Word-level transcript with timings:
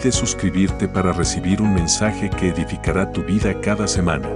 Olvides 0.00 0.14
suscribirte 0.14 0.88
para 0.88 1.12
recibir 1.12 1.60
un 1.60 1.74
mensaje 1.74 2.30
que 2.30 2.48
edificará 2.48 3.12
tu 3.12 3.22
vida 3.22 3.60
cada 3.60 3.86
semana. 3.86 4.28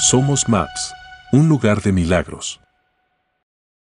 Somos 0.00 0.48
MAPS, 0.48 0.94
un 1.32 1.48
lugar 1.48 1.80
de 1.82 1.92
milagros. 1.92 2.60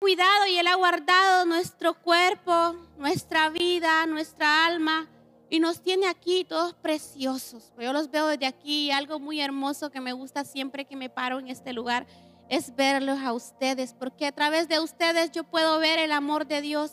Cuidado 0.00 0.46
y 0.48 0.58
Él 0.58 0.66
ha 0.66 0.74
guardado 0.74 1.46
nuestro 1.46 1.94
cuerpo, 1.94 2.74
nuestra 2.98 3.48
vida, 3.48 4.04
nuestra 4.06 4.66
alma 4.66 5.06
y 5.50 5.58
nos 5.58 5.82
tiene 5.82 6.06
aquí 6.06 6.44
todos 6.44 6.74
preciosos. 6.74 7.72
Yo 7.76 7.92
los 7.92 8.10
veo 8.10 8.28
desde 8.28 8.46
aquí 8.46 8.86
y 8.86 8.90
algo 8.92 9.18
muy 9.18 9.40
hermoso 9.40 9.90
que 9.90 10.00
me 10.00 10.12
gusta 10.12 10.44
siempre 10.44 10.84
que 10.84 10.96
me 10.96 11.10
paro 11.10 11.40
en 11.40 11.48
este 11.48 11.72
lugar 11.72 12.06
es 12.48 12.74
verlos 12.74 13.18
a 13.20 13.32
ustedes, 13.32 13.94
porque 13.94 14.26
a 14.26 14.32
través 14.32 14.68
de 14.68 14.80
ustedes 14.80 15.30
yo 15.32 15.44
puedo 15.44 15.78
ver 15.78 15.98
el 15.98 16.12
amor 16.12 16.46
de 16.46 16.60
Dios, 16.60 16.90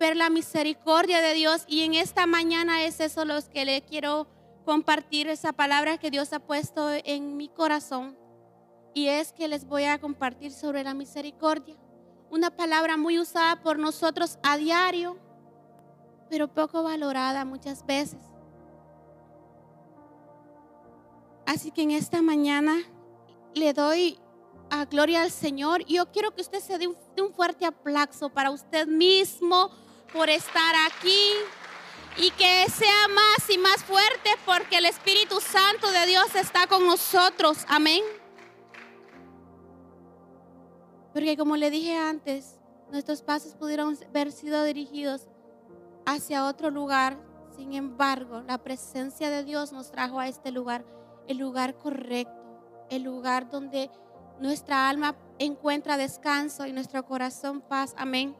ver 0.00 0.16
la 0.16 0.28
misericordia 0.28 1.20
de 1.20 1.34
Dios 1.34 1.64
y 1.66 1.82
en 1.82 1.94
esta 1.94 2.26
mañana 2.26 2.82
es 2.82 3.00
eso 3.00 3.24
lo 3.24 3.40
que 3.50 3.64
le 3.64 3.82
quiero 3.82 4.26
compartir 4.64 5.28
esa 5.28 5.52
palabra 5.52 5.98
que 5.98 6.10
Dios 6.10 6.32
ha 6.32 6.40
puesto 6.40 6.90
en 7.04 7.36
mi 7.36 7.48
corazón 7.48 8.16
y 8.94 9.08
es 9.08 9.32
que 9.32 9.48
les 9.48 9.66
voy 9.66 9.84
a 9.84 9.98
compartir 9.98 10.52
sobre 10.52 10.84
la 10.84 10.94
misericordia. 10.94 11.76
Una 12.30 12.50
palabra 12.50 12.96
muy 12.96 13.18
usada 13.18 13.62
por 13.62 13.78
nosotros 13.78 14.38
a 14.42 14.56
diario, 14.56 15.18
pero 16.28 16.48
poco 16.48 16.82
valorada 16.82 17.44
muchas 17.44 17.84
veces. 17.86 18.20
Así 21.46 21.70
que 21.70 21.82
en 21.82 21.90
esta 21.90 22.22
mañana 22.22 22.76
le 23.54 23.72
doy 23.72 24.18
a 24.70 24.86
gloria 24.86 25.22
al 25.22 25.30
Señor 25.30 25.84
yo 25.84 26.10
quiero 26.10 26.34
que 26.34 26.40
usted 26.40 26.60
se 26.60 26.78
dé 26.78 26.86
un, 26.86 26.96
un 27.20 27.32
fuerte 27.34 27.66
aplauso 27.66 28.30
para 28.30 28.50
usted 28.50 28.86
mismo 28.86 29.70
por 30.12 30.30
estar 30.30 30.74
aquí 30.86 31.30
y 32.16 32.30
que 32.30 32.66
sea 32.70 33.08
más 33.08 33.50
y 33.50 33.58
más 33.58 33.84
fuerte 33.84 34.30
porque 34.46 34.78
el 34.78 34.86
Espíritu 34.86 35.40
Santo 35.40 35.90
de 35.90 36.06
Dios 36.06 36.34
está 36.36 36.66
con 36.66 36.86
nosotros. 36.86 37.64
Amén. 37.68 38.02
Porque 41.12 41.36
como 41.36 41.56
le 41.56 41.70
dije 41.70 41.96
antes, 41.96 42.56
nuestros 42.90 43.22
pasos 43.22 43.54
pudieron 43.54 43.98
haber 44.08 44.32
sido 44.32 44.64
dirigidos 44.64 45.28
hacia 46.06 46.46
otro 46.46 46.70
lugar. 46.70 47.16
Sin 47.56 47.72
embargo, 47.72 48.42
la 48.42 48.58
presencia 48.58 49.30
de 49.30 49.44
Dios 49.44 49.72
nos 49.72 49.90
trajo 49.90 50.18
a 50.18 50.28
este 50.28 50.50
lugar, 50.50 50.84
el 51.28 51.38
lugar 51.38 51.76
correcto, 51.78 52.32
el 52.90 53.02
lugar 53.02 53.48
donde 53.48 53.90
nuestra 54.40 54.88
alma 54.88 55.14
encuentra 55.38 55.96
descanso 55.96 56.66
y 56.66 56.72
nuestro 56.72 57.04
corazón 57.04 57.60
paz. 57.60 57.94
Amén. 57.96 58.36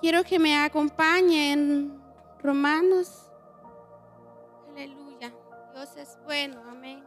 Quiero 0.00 0.24
que 0.24 0.38
me 0.38 0.56
acompañen 0.56 2.00
Romanos. 2.42 3.30
Aleluya. 4.70 5.30
Dios 5.74 5.96
es 5.96 6.18
bueno. 6.24 6.62
Amén. 6.70 7.04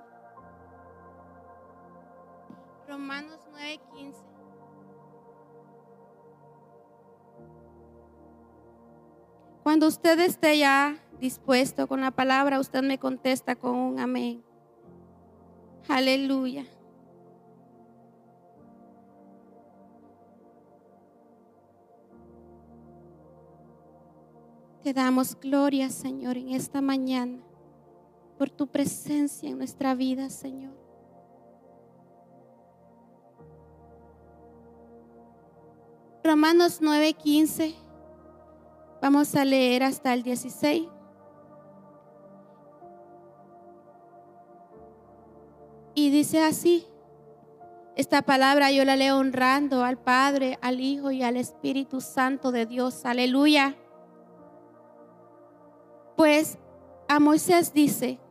Romanos 2.87 3.39
9:15. 3.51 4.32
Cuando 9.63 9.87
usted 9.87 10.19
esté 10.19 10.57
ya 10.57 10.97
dispuesto 11.21 11.87
con 11.87 12.01
la 12.01 12.11
palabra, 12.11 12.59
usted 12.59 12.83
me 12.83 12.99
contesta 12.99 13.55
con 13.55 13.75
un 13.75 13.99
amén. 13.99 14.43
Aleluya. 15.87 16.65
Te 24.83 24.91
damos 24.91 25.39
gloria, 25.39 25.89
Señor, 25.89 26.35
en 26.35 26.49
esta 26.49 26.81
mañana 26.81 27.41
por 28.37 28.49
tu 28.49 28.67
presencia 28.67 29.49
en 29.49 29.57
nuestra 29.57 29.95
vida, 29.95 30.29
Señor. 30.29 30.73
Romanos 36.21 36.81
9:15. 36.81 37.82
Vamos 39.03 39.35
a 39.35 39.43
leer 39.43 39.83
hasta 39.83 40.13
el 40.13 40.23
16. 40.23 40.87
Y 45.93 46.09
dice 46.09 46.41
así, 46.41 46.87
esta 47.97 48.21
palabra 48.21 48.71
yo 48.71 48.85
la 48.85 48.95
leo 48.95 49.17
honrando 49.17 49.83
al 49.83 49.97
Padre, 49.97 50.57
al 50.61 50.79
Hijo 50.79 51.11
y 51.11 51.21
al 51.21 51.35
Espíritu 51.35 51.99
Santo 51.99 52.53
de 52.53 52.65
Dios. 52.65 53.05
Aleluya. 53.05 53.75
Pues 56.15 56.57
a 57.09 57.19
Moisés 57.19 57.73
dice, 57.73 58.21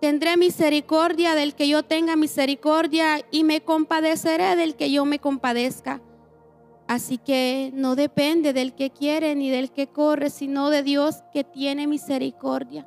tendré 0.00 0.38
misericordia 0.38 1.34
del 1.34 1.54
que 1.54 1.68
yo 1.68 1.82
tenga 1.82 2.16
misericordia 2.16 3.20
y 3.30 3.44
me 3.44 3.60
compadeceré 3.60 4.56
del 4.56 4.74
que 4.74 4.90
yo 4.90 5.04
me 5.04 5.18
compadezca. 5.18 6.00
Así 6.86 7.16
que 7.16 7.70
no 7.74 7.96
depende 7.96 8.52
del 8.52 8.74
que 8.74 8.90
quiere 8.90 9.34
ni 9.34 9.50
del 9.50 9.70
que 9.70 9.86
corre, 9.86 10.28
sino 10.28 10.70
de 10.70 10.82
Dios 10.82 11.22
que 11.32 11.42
tiene 11.42 11.86
misericordia. 11.86 12.86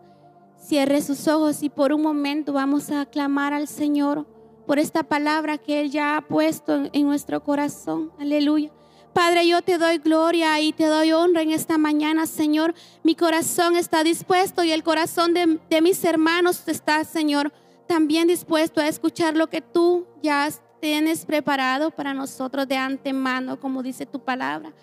Cierre 0.55 1.01
sus 1.01 1.27
ojos 1.27 1.63
y 1.63 1.69
por 1.69 1.93
un 1.93 2.01
momento 2.01 2.53
vamos 2.53 2.91
a 2.91 3.01
aclamar 3.01 3.53
al 3.53 3.67
Señor 3.67 4.27
por 4.67 4.79
esta 4.79 5.03
palabra 5.03 5.57
que 5.57 5.81
Él 5.81 5.89
ya 5.89 6.17
ha 6.17 6.21
puesto 6.21 6.89
en, 6.91 7.07
nuestro 7.07 7.43
corazón. 7.43 8.11
Aleluya. 8.19 8.71
Padre, 9.13 9.47
yo 9.47 9.63
te 9.63 9.79
doy 9.79 9.97
gloria 9.97 10.59
y 10.59 10.73
te 10.73 10.85
doy 10.85 11.11
honra 11.11 11.41
en 11.41 11.51
esta 11.51 11.79
mañana, 11.79 12.27
Señor. 12.27 12.75
Mi 13.01 13.15
corazón 13.15 13.75
está 13.75 14.03
dispuesto 14.03 14.63
y 14.63 14.71
el 14.71 14.83
corazón 14.83 15.33
de, 15.33 15.59
de 15.69 15.81
mis 15.81 16.03
hermanos 16.03 16.67
está, 16.67 17.03
Señor, 17.03 17.51
también 17.87 18.27
dispuesto 18.27 18.79
a 18.79 18.87
escuchar 18.87 19.35
lo 19.35 19.47
que 19.47 19.61
tú 19.61 20.05
ya 20.21 20.43
has 20.43 20.61
tienes 20.79 21.25
preparado 21.25 21.91
para 21.91 22.13
nosotros 22.13 22.67
de 22.67 22.77
antemano, 22.77 23.59
como 23.59 23.83
dice 23.83 24.05
tu 24.05 24.19
palabra. 24.19 24.73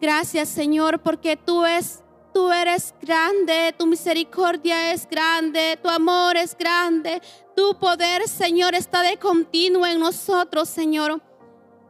Gracias, 0.00 0.48
Señor, 0.48 1.00
porque 1.00 1.36
tú 1.36 1.64
es 1.64 2.04
tú 2.34 2.50
eres 2.50 2.92
grande, 3.00 3.72
tu 3.78 3.86
misericordia 3.86 4.92
es 4.92 5.08
grande, 5.08 5.78
tu 5.80 5.88
amor 5.88 6.36
es 6.36 6.58
grande, 6.58 7.22
tu 7.54 7.78
poder, 7.78 8.28
Señor, 8.28 8.74
está 8.74 9.02
de 9.02 9.16
continuo 9.18 9.86
en 9.86 10.00
nosotros, 10.00 10.68
Señor. 10.68 11.22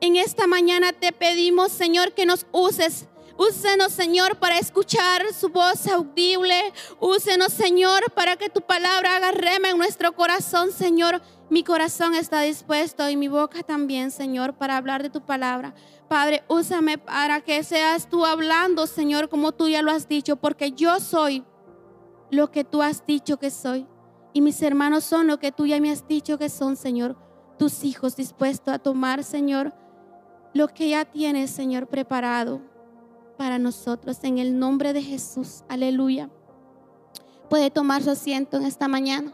En 0.01 0.17
esta 0.17 0.47
mañana 0.47 0.93
te 0.93 1.13
pedimos, 1.13 1.73
Señor, 1.73 2.13
que 2.13 2.27
nos 2.27 2.47
uses. 2.53 3.09
Úsenos, 3.37 3.93
Señor, 3.93 4.37
para 4.37 4.59
escuchar 4.59 5.23
su 5.33 5.49
voz 5.49 5.89
audible. 5.89 6.73
Úsenos, 7.01 7.53
Señor, 7.53 8.13
para 8.13 8.37
que 8.37 8.49
tu 8.49 8.61
palabra 8.61 9.17
haga 9.17 9.33
rema 9.33 9.71
en 9.71 9.79
nuestro 9.79 10.15
corazón, 10.15 10.71
Señor. 10.71 11.21
Mi 11.51 11.65
corazón 11.65 12.15
está 12.15 12.43
dispuesto 12.43 13.09
y 13.11 13.17
mi 13.17 13.27
boca 13.27 13.65
también, 13.65 14.13
Señor, 14.13 14.55
para 14.55 14.77
hablar 14.77 15.03
de 15.03 15.11
tu 15.11 15.21
palabra. 15.21 15.75
Padre, 16.09 16.45
úsame 16.49 16.97
para 16.97 17.41
que 17.41 17.65
seas 17.65 18.09
tú 18.09 18.25
hablando, 18.25 18.87
Señor, 18.87 19.29
como 19.29 19.51
tú 19.51 19.69
ya 19.69 19.83
lo 19.83 19.91
has 19.91 20.07
dicho, 20.07 20.37
porque 20.37 20.71
yo 20.71 21.01
soy 21.01 21.45
lo 22.31 22.53
que 22.53 22.63
tú 22.63 22.83
has 22.83 23.05
dicho 23.05 23.39
que 23.39 23.51
soy. 23.51 23.87
Y 24.33 24.43
mis 24.43 24.63
hermanos 24.63 25.03
son 25.03 25.27
lo 25.27 25.39
que 25.39 25.51
tú 25.51 25.67
ya 25.67 25.81
me 25.81 25.91
has 25.91 26.07
dicho 26.07 26.39
que 26.39 26.49
son, 26.49 26.77
Señor. 26.77 27.17
Tus 27.59 27.83
hijos 27.83 28.15
dispuestos 28.15 28.73
a 28.73 28.79
tomar, 28.79 29.25
Señor, 29.25 29.75
lo 30.53 30.69
que 30.69 30.91
ya 30.91 31.05
tienes, 31.05 31.51
Señor, 31.51 31.89
preparado 31.89 32.74
para 33.37 33.59
nosotros. 33.59 34.19
En 34.23 34.39
el 34.39 34.59
nombre 34.59 34.93
de 34.93 35.03
Jesús. 35.03 35.65
Aleluya. 35.69 36.31
Puede 37.49 37.71
tomar 37.71 38.03
su 38.03 38.11
asiento 38.11 38.57
en 38.57 38.65
esta 38.65 38.89
mañana. 38.89 39.33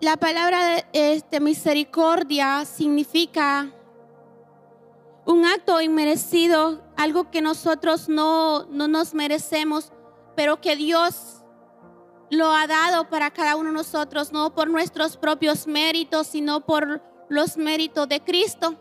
La 0.00 0.16
palabra 0.16 0.64
de 0.64 0.84
este, 0.92 1.40
misericordia 1.40 2.64
significa 2.64 3.72
un 5.26 5.44
acto 5.44 5.80
inmerecido, 5.80 6.82
algo 6.96 7.30
que 7.30 7.42
nosotros 7.42 8.08
no, 8.08 8.64
no 8.66 8.86
nos 8.86 9.12
merecemos, 9.12 9.92
pero 10.36 10.60
que 10.60 10.76
Dios 10.76 11.42
lo 12.30 12.52
ha 12.52 12.66
dado 12.66 13.08
para 13.08 13.30
cada 13.30 13.56
uno 13.56 13.70
de 13.70 13.74
nosotros, 13.74 14.32
no 14.32 14.54
por 14.54 14.70
nuestros 14.70 15.16
propios 15.16 15.66
méritos, 15.66 16.28
sino 16.28 16.60
por 16.64 17.02
los 17.28 17.56
méritos 17.56 18.08
de 18.08 18.20
Cristo. 18.20 18.76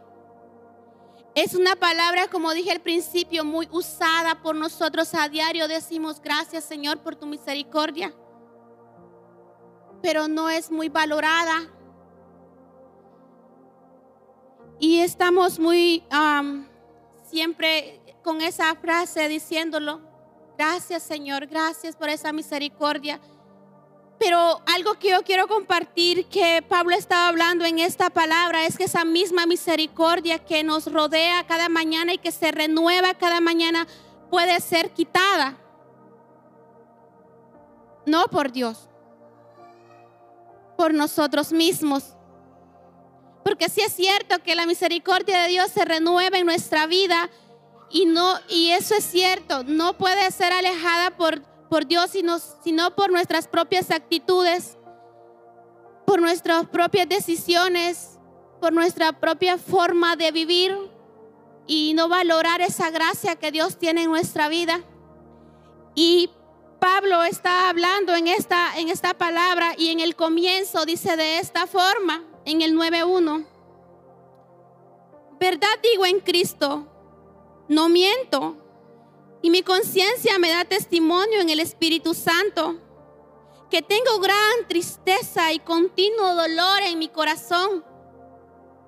Es 1.38 1.54
una 1.54 1.76
palabra, 1.76 2.28
como 2.30 2.52
dije 2.52 2.72
al 2.72 2.82
principio, 2.82 3.46
muy 3.46 3.70
usada 3.72 4.42
por 4.42 4.56
nosotros 4.56 5.14
a 5.14 5.30
diario. 5.30 5.68
Decimos 5.68 6.20
gracias 6.20 6.64
Señor 6.64 7.04
por 7.04 7.16
tu 7.16 7.28
misericordia, 7.28 8.12
pero 10.02 10.28
no 10.28 10.50
es 10.50 10.72
muy 10.72 10.90
valorada. 10.90 11.72
Y 14.80 14.98
estamos 15.02 15.60
muy 15.60 16.04
siempre 17.30 18.02
con 18.24 18.42
esa 18.42 18.74
frase 18.74 19.28
diciéndolo. 19.28 20.02
Gracias 20.58 21.04
Señor, 21.04 21.46
gracias 21.46 21.96
por 21.96 22.10
esa 22.10 22.34
misericordia. 22.34 23.22
Pero 24.20 24.62
algo 24.66 24.96
que 24.96 25.10
yo 25.10 25.24
quiero 25.24 25.48
compartir 25.48 26.26
que 26.26 26.64
Pablo 26.68 26.96
estaba 26.96 27.28
hablando 27.28 27.66
en 27.66 27.80
esta 27.80 28.10
palabra 28.10 28.66
es 28.66 28.78
que 28.78 28.86
esa 28.86 29.06
misma 29.06 29.46
misericordia 29.46 30.40
que 30.40 30.64
nos 30.64 30.92
rodea 30.92 31.46
cada 31.46 31.70
mañana 31.70 32.14
y 32.14 32.18
que 32.18 32.32
se 32.32 32.52
renueva 32.52 33.14
cada 33.14 33.42
mañana 33.42 33.88
puede 34.32 34.60
ser 34.60 34.92
quitada. 34.92 35.58
No 38.08 38.28
por 38.30 38.52
Dios, 38.52 38.90
por 40.78 40.94
nosotros 40.94 41.52
mismos. 41.52 42.16
Porque 43.44 43.70
si 43.70 43.82
es 43.82 43.94
cierto 43.94 44.42
que 44.44 44.56
la 44.56 44.66
misericordia 44.66 45.44
de 45.44 45.50
Dios 45.50 45.72
se 45.72 45.86
renueva 45.86 46.38
en 46.40 46.46
nuestra 46.46 46.88
vida 46.88 47.30
y 47.90 48.06
no 48.06 48.36
y 48.50 48.72
eso 48.72 48.96
es 48.96 49.06
cierto, 49.06 49.64
no 49.64 49.98
puede 49.98 50.32
ser 50.32 50.54
alejada 50.54 51.12
por 51.12 51.42
por 51.70 51.86
Dios, 51.86 52.12
sino, 52.12 52.40
sino 52.40 52.96
por 52.96 53.12
nuestras 53.12 53.48
propias 53.48 53.92
actitudes, 53.92 54.78
por 56.06 56.22
nuestras 56.22 56.68
propias 56.68 57.08
decisiones, 57.10 58.18
por 58.60 58.74
nuestra 58.74 59.20
propia 59.20 59.58
forma 59.58 60.16
de 60.16 60.32
vivir 60.32 60.78
y 61.68 61.94
no 61.94 62.08
valorar 62.08 62.62
esa 62.62 62.90
gracia 62.90 63.36
que 63.36 63.52
Dios 63.52 63.78
tiene 63.78 64.04
en 64.04 64.10
nuestra 64.10 64.48
vida. 64.48 64.82
Y 65.96 66.30
Pablo 66.80 67.24
está 67.24 67.70
hablando 67.70 68.16
en 68.16 68.28
esta, 68.28 68.78
en 68.78 68.90
esta 68.90 69.16
palabra 69.16 69.74
y 69.78 69.90
en 69.90 70.00
el 70.00 70.16
comienzo 70.16 70.86
dice 70.86 71.18
de 71.18 71.40
esta 71.40 71.68
forma, 71.68 72.24
en 72.46 72.62
el 72.62 72.76
9.1, 72.76 73.46
verdad 75.40 75.68
digo 75.84 76.06
en 76.06 76.20
Cristo, 76.20 76.88
no 77.68 77.90
miento 77.90 78.56
y 79.42 79.50
mi 79.50 79.62
conciencia 79.64 80.40
me 80.40 80.50
da 80.50 80.66
testimonio 80.66 81.40
en 81.40 81.50
el 81.50 81.60
Espíritu 81.60 82.14
Santo 82.14 82.80
que 83.70 83.82
tengo 83.82 84.20
gran 84.20 84.68
tristeza 84.68 85.52
y 85.52 85.60
continuo 85.60 86.36
dolor 86.36 86.84
en 86.84 87.00
mi 87.00 87.10
corazón. 87.10 87.84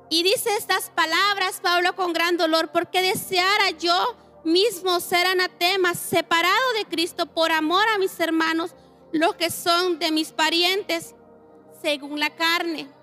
Y 0.09 0.23
dice 0.23 0.49
estas 0.57 0.89
palabras 0.89 1.59
Pablo 1.61 1.95
con 1.95 2.13
gran 2.13 2.37
dolor, 2.37 2.71
porque 2.71 3.01
deseara 3.01 3.71
yo 3.71 4.15
mismo 4.43 4.99
ser 4.99 5.27
anatema, 5.27 5.93
separado 5.93 6.73
de 6.77 6.85
Cristo 6.85 7.25
por 7.25 7.51
amor 7.51 7.87
a 7.93 7.97
mis 7.97 8.19
hermanos, 8.19 8.73
los 9.11 9.35
que 9.35 9.51
son 9.51 9.99
de 9.99 10.11
mis 10.11 10.31
parientes, 10.31 11.13
según 11.81 12.19
la 12.19 12.35
carne 12.35 12.98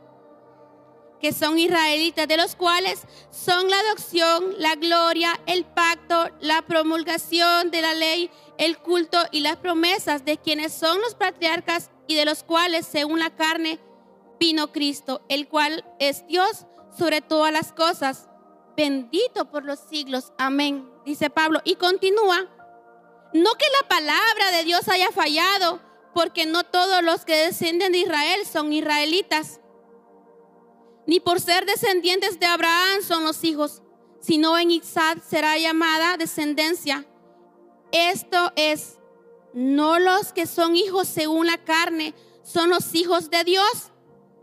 que 1.26 1.32
son 1.32 1.58
israelitas, 1.58 2.28
de 2.28 2.37
los 2.37 2.55
cuales 2.55 3.00
son 3.32 3.69
la 3.69 3.81
adopción, 3.81 4.55
la 4.58 4.76
gloria, 4.76 5.32
el 5.46 5.64
pacto, 5.64 6.31
la 6.38 6.62
promulgación 6.62 7.73
de 7.73 7.82
la 7.82 7.94
ley, 7.94 8.31
el 8.58 8.78
culto 8.78 9.19
y 9.32 9.40
las 9.40 9.56
promesas 9.56 10.25
de 10.25 10.38
quienes 10.38 10.73
son 10.73 11.00
los 11.00 11.17
patriarcas 11.17 11.90
y 12.06 12.14
de 12.14 12.25
los 12.25 12.44
cuales, 12.44 12.87
según 12.87 13.19
la 13.19 13.34
carne, 13.34 13.81
vino 14.38 14.70
Cristo, 14.70 15.20
el 15.28 15.49
cual 15.49 15.84
es 15.99 16.25
Dios 16.28 16.67
sobre 16.96 17.23
todas 17.23 17.52
las 17.52 17.72
cosas, 17.72 18.29
bendito 18.76 19.50
por 19.50 19.64
los 19.64 19.81
siglos. 19.81 20.32
Amén, 20.38 20.88
dice 21.05 21.29
Pablo. 21.29 21.61
Y 21.64 21.75
continúa, 21.75 22.46
no 23.32 23.50
que 23.55 23.67
la 23.82 23.88
palabra 23.88 24.52
de 24.52 24.62
Dios 24.62 24.87
haya 24.87 25.11
fallado, 25.11 25.81
porque 26.14 26.46
no 26.46 26.62
todos 26.62 27.02
los 27.02 27.25
que 27.25 27.34
descienden 27.34 27.90
de 27.90 27.99
Israel 27.99 28.46
son 28.46 28.72
israelitas 28.72 29.58
ni 31.06 31.20
por 31.20 31.41
ser 31.41 31.67
descendientes 31.67 32.38
de 32.41 32.47
Abraham 32.47 33.03
son 33.03 33.25
los 33.25 33.44
hijos, 33.44 33.82
sino 34.20 34.58
en 34.58 34.70
Isaac 34.70 35.23
será 35.26 35.56
llamada 35.56 36.17
descendencia. 36.17 37.06
Esto 37.93 38.53
es, 38.56 38.99
no 39.53 39.99
los 39.99 40.32
que 40.32 40.47
son 40.47 40.76
hijos 40.76 41.06
según 41.08 41.47
la 41.47 41.58
carne 41.58 42.14
son 42.43 42.70
los 42.70 42.94
hijos 42.94 43.31
de 43.31 43.44
Dios, 43.44 43.93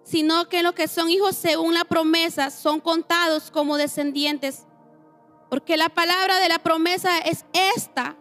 sino 0.04 0.50
que 0.50 0.64
los 0.64 0.74
que 0.74 0.88
son 0.88 1.10
hijos 1.10 1.36
según 1.36 1.74
la 1.74 1.86
promesa 1.86 2.50
son 2.50 2.80
contados 2.80 3.50
como 3.52 3.78
descendientes. 3.78 4.66
Porque 5.50 5.78
la 5.78 5.90
palabra 5.90 6.40
de 6.40 6.50
la 6.50 6.60
promesa 6.60 7.18
es 7.20 7.46
esta. 7.54 8.18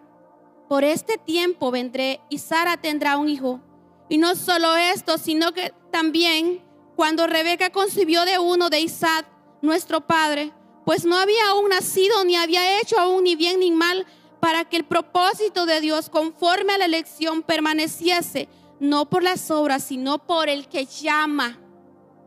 Por 0.69 0.85
este 0.85 1.19
tiempo 1.19 1.71
vendré 1.71 2.21
y 2.29 2.39
Sara 2.39 2.77
tendrá 2.77 3.17
un 3.17 3.29
hijo. 3.29 3.61
Y 4.09 4.19
no 4.19 4.37
solo 4.37 4.77
esto, 4.77 5.19
sino 5.19 5.53
que 5.53 5.73
también 5.91 6.63
cuando 7.03 7.27
Rebeca 7.27 7.71
concibió 7.71 8.25
de 8.25 8.39
uno 8.39 8.71
de 8.71 8.79
Isaac, 8.79 9.27
nuestro 9.61 10.03
padre, 10.03 10.53
pues 10.85 11.05
no 11.05 11.17
había 11.17 11.49
aún 11.49 11.71
nacido 11.71 12.25
ni 12.25 12.37
había 12.37 12.79
hecho 12.79 12.97
aún 12.97 13.25
ni 13.25 13.35
bien 13.35 13.59
ni 13.59 13.73
mal 13.73 14.07
para 14.39 14.65
que 14.67 14.77
el 14.77 14.85
propósito 14.85 15.67
de 15.67 15.81
Dios 15.81 16.09
conforme 16.09 16.75
a 16.75 16.79
la 16.79 16.85
elección 16.85 17.43
permaneciese, 17.43 18.49
no 18.79 19.11
por 19.11 19.25
las 19.25 19.51
obras, 19.51 19.83
sino 19.83 20.25
por 20.25 20.49
el 20.49 20.69
que 20.69 20.87
llama. 20.87 21.59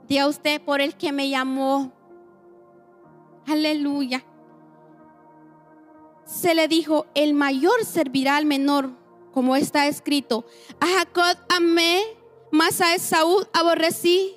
Diga 0.10 0.28
usted, 0.28 0.62
por 0.62 0.82
el 0.82 0.98
que 0.98 1.14
me 1.14 1.30
llamó. 1.30 1.94
Aleluya. 3.48 4.26
Se 6.26 6.54
le 6.54 6.68
dijo, 6.68 7.06
el 7.16 7.34
mayor 7.34 7.86
servirá 7.86 8.36
al 8.36 8.46
menor, 8.46 8.90
como 9.32 9.56
está 9.56 9.88
escrito. 9.88 10.46
A 10.82 10.88
Jacob 10.88 11.38
amé, 11.48 12.04
mas 12.52 12.82
a 12.82 12.94
Esaú 12.94 13.48
aborrecí. 13.54 14.35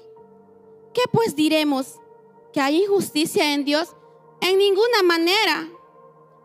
¿Qué 0.92 1.02
pues 1.12 1.36
diremos? 1.36 1.96
¿Que 2.52 2.60
hay 2.60 2.82
injusticia 2.82 3.52
en 3.54 3.64
Dios? 3.64 3.94
En 4.40 4.58
ninguna 4.58 5.02
manera. 5.04 5.68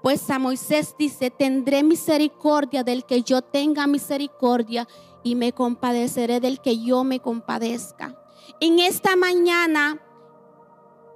Pues 0.01 0.29
a 0.29 0.37
Moisés 0.37 0.95
dice, 0.97 1.31
tendré 1.31 1.81
misericordia 1.81 2.83
del 2.83 3.05
que 3.05 3.23
yo 3.23 3.41
tenga 3.41 3.87
misericordia 3.87 4.87
y 5.23 5.35
me 5.35 5.53
compadeceré 5.53 6.39
del 6.39 6.59
que 6.59 6.79
yo 6.79 7.03
me 7.03 7.21
compadezca. 7.21 8.19
En 8.59 8.79
esta 8.79 9.15
mañana 9.15 10.01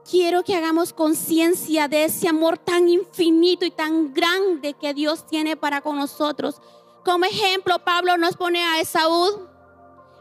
quiero 0.10 0.44
que 0.44 0.56
hagamos 0.56 0.94
conciencia 0.94 1.90
de 1.90 2.06
ese 2.06 2.30
amor 2.30 2.58
tan 2.58 2.88
infinito 2.88 3.66
y 3.66 3.72
tan 3.72 4.14
grande 4.14 4.74
que 4.74 4.94
Dios 4.94 5.28
tiene 5.28 5.58
para 5.58 5.82
con 5.82 5.98
nosotros. 5.98 6.62
Como 7.04 7.26
ejemplo, 7.26 7.80
Pablo 7.80 8.18
nos 8.18 8.38
pone 8.38 8.64
a 8.64 8.80
Esaú 8.80 9.50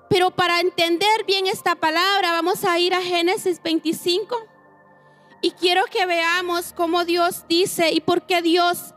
pero 0.09 0.31
para 0.31 0.61
entender 0.61 1.25
bien 1.27 1.47
esta 1.47 1.75
palabra 1.75 2.33
vamos 2.33 2.65
a 2.65 2.79
ir 2.79 2.95
a 2.95 3.03
Génesis 3.03 3.63
25 3.63 4.37
y 5.41 5.51
quiero 5.53 5.85
que 5.87 6.07
veamos 6.07 6.73
cómo 6.73 7.05
Dios 7.05 7.45
dice 7.49 7.93
y 7.93 8.01
por 8.01 8.23
qué 8.23 8.43
Dios, 8.43 8.95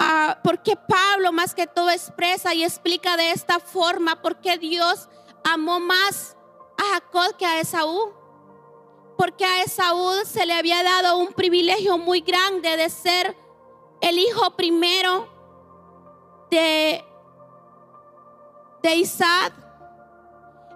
uh, 0.00 0.40
por 0.42 0.62
qué 0.62 0.76
Pablo 0.76 1.32
más 1.32 1.54
que 1.54 1.66
todo 1.66 1.90
expresa 1.90 2.54
y 2.54 2.64
explica 2.64 3.16
de 3.16 3.30
esta 3.30 3.60
forma, 3.60 4.20
por 4.20 4.40
qué 4.40 4.58
Dios 4.58 5.08
amó 5.44 5.80
más 5.80 6.36
a 6.76 6.94
Jacob 6.94 7.36
que 7.36 7.46
a 7.46 7.60
Esaú. 7.60 8.12
Porque 9.16 9.44
a 9.44 9.62
Esaú 9.62 10.24
se 10.24 10.46
le 10.46 10.54
había 10.54 10.82
dado 10.82 11.18
un 11.18 11.32
privilegio 11.32 11.98
muy 11.98 12.20
grande 12.20 12.76
de 12.76 12.88
ser 12.88 13.36
el 14.00 14.18
hijo 14.18 14.52
primero 14.52 15.28
de, 16.50 17.04
de 18.82 18.94
Isaac 18.94 19.52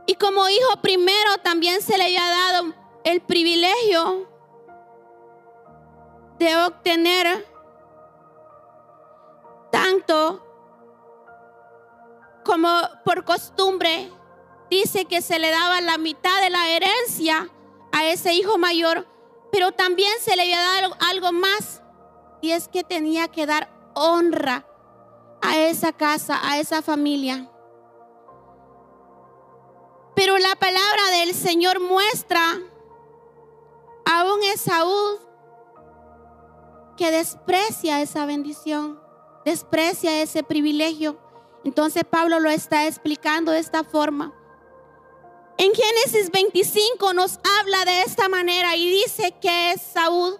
y 0.06 0.14
como 0.14 0.48
hijo 0.48 0.76
primero 0.82 1.38
también 1.42 1.80
se 1.82 1.96
le 1.96 2.04
había 2.04 2.28
dado 2.28 2.74
el 3.04 3.20
privilegio 3.20 4.28
de 6.38 6.56
obtener 6.56 7.46
tanto 9.70 10.44
como 12.44 12.68
por 13.04 13.24
costumbre 13.24 14.10
dice 14.70 15.04
que 15.04 15.22
se 15.22 15.38
le 15.38 15.50
daba 15.50 15.80
la 15.80 15.98
mitad 15.98 16.42
de 16.42 16.50
la 16.50 16.68
herencia 16.68 17.48
a 17.92 18.04
ese 18.06 18.34
hijo 18.34 18.58
mayor, 18.58 19.06
pero 19.52 19.72
también 19.72 20.12
se 20.20 20.36
le 20.36 20.42
había 20.42 20.60
dado 20.60 20.96
algo 21.00 21.32
más 21.32 21.82
y 22.40 22.50
es 22.50 22.68
que 22.68 22.82
tenía 22.82 23.28
que 23.28 23.46
dar 23.46 23.70
honra 23.94 24.66
a 25.40 25.58
esa 25.58 25.92
casa, 25.92 26.40
a 26.42 26.58
esa 26.58 26.82
familia. 26.82 27.50
Pero 30.14 30.38
la 30.38 30.54
palabra 30.56 31.10
del 31.18 31.34
Señor 31.34 31.80
muestra 31.80 32.60
a 34.04 34.24
un 34.32 34.42
Esaú 34.44 35.18
que 36.96 37.10
desprecia 37.10 38.00
esa 38.00 38.24
bendición, 38.26 39.00
desprecia 39.44 40.22
ese 40.22 40.42
privilegio 40.42 41.18
Entonces 41.64 42.04
Pablo 42.04 42.38
lo 42.40 42.50
está 42.50 42.86
explicando 42.86 43.50
de 43.50 43.58
esta 43.58 43.84
forma. 43.84 44.32
En 45.56 45.72
Génesis 45.72 46.30
25 46.30 47.14
nos 47.14 47.38
habla 47.60 47.84
de 47.84 48.02
esta 48.02 48.28
manera 48.28 48.76
y 48.76 48.86
dice 48.86 49.32
que 49.40 49.74
Saúl 49.78 50.38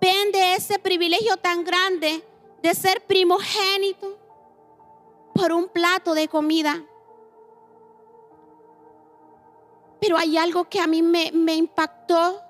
vende 0.00 0.54
ese 0.54 0.78
privilegio 0.78 1.36
tan 1.36 1.64
grande 1.64 2.24
de 2.62 2.74
ser 2.74 3.04
primogénito 3.06 4.18
por 5.34 5.52
un 5.52 5.68
plato 5.68 6.14
de 6.14 6.28
comida. 6.28 6.82
Pero 10.00 10.16
hay 10.16 10.36
algo 10.36 10.68
que 10.68 10.80
a 10.80 10.86
mí 10.86 11.02
me, 11.02 11.32
me 11.32 11.54
impactó 11.54 12.42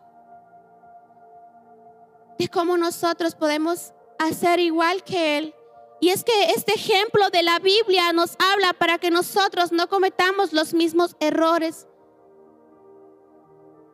de 2.38 2.48
cómo 2.48 2.76
nosotros 2.76 3.34
podemos 3.34 3.92
hacer 4.18 4.60
igual 4.60 5.02
que 5.02 5.38
Él. 5.38 5.54
Y 6.00 6.10
es 6.10 6.24
que 6.24 6.50
este 6.50 6.74
ejemplo 6.74 7.30
de 7.30 7.42
la 7.42 7.58
Biblia 7.58 8.12
nos 8.12 8.36
habla 8.38 8.72
para 8.74 8.98
que 8.98 9.10
nosotros 9.10 9.72
no 9.72 9.88
cometamos 9.88 10.52
los 10.52 10.74
mismos 10.74 11.16
errores 11.20 11.86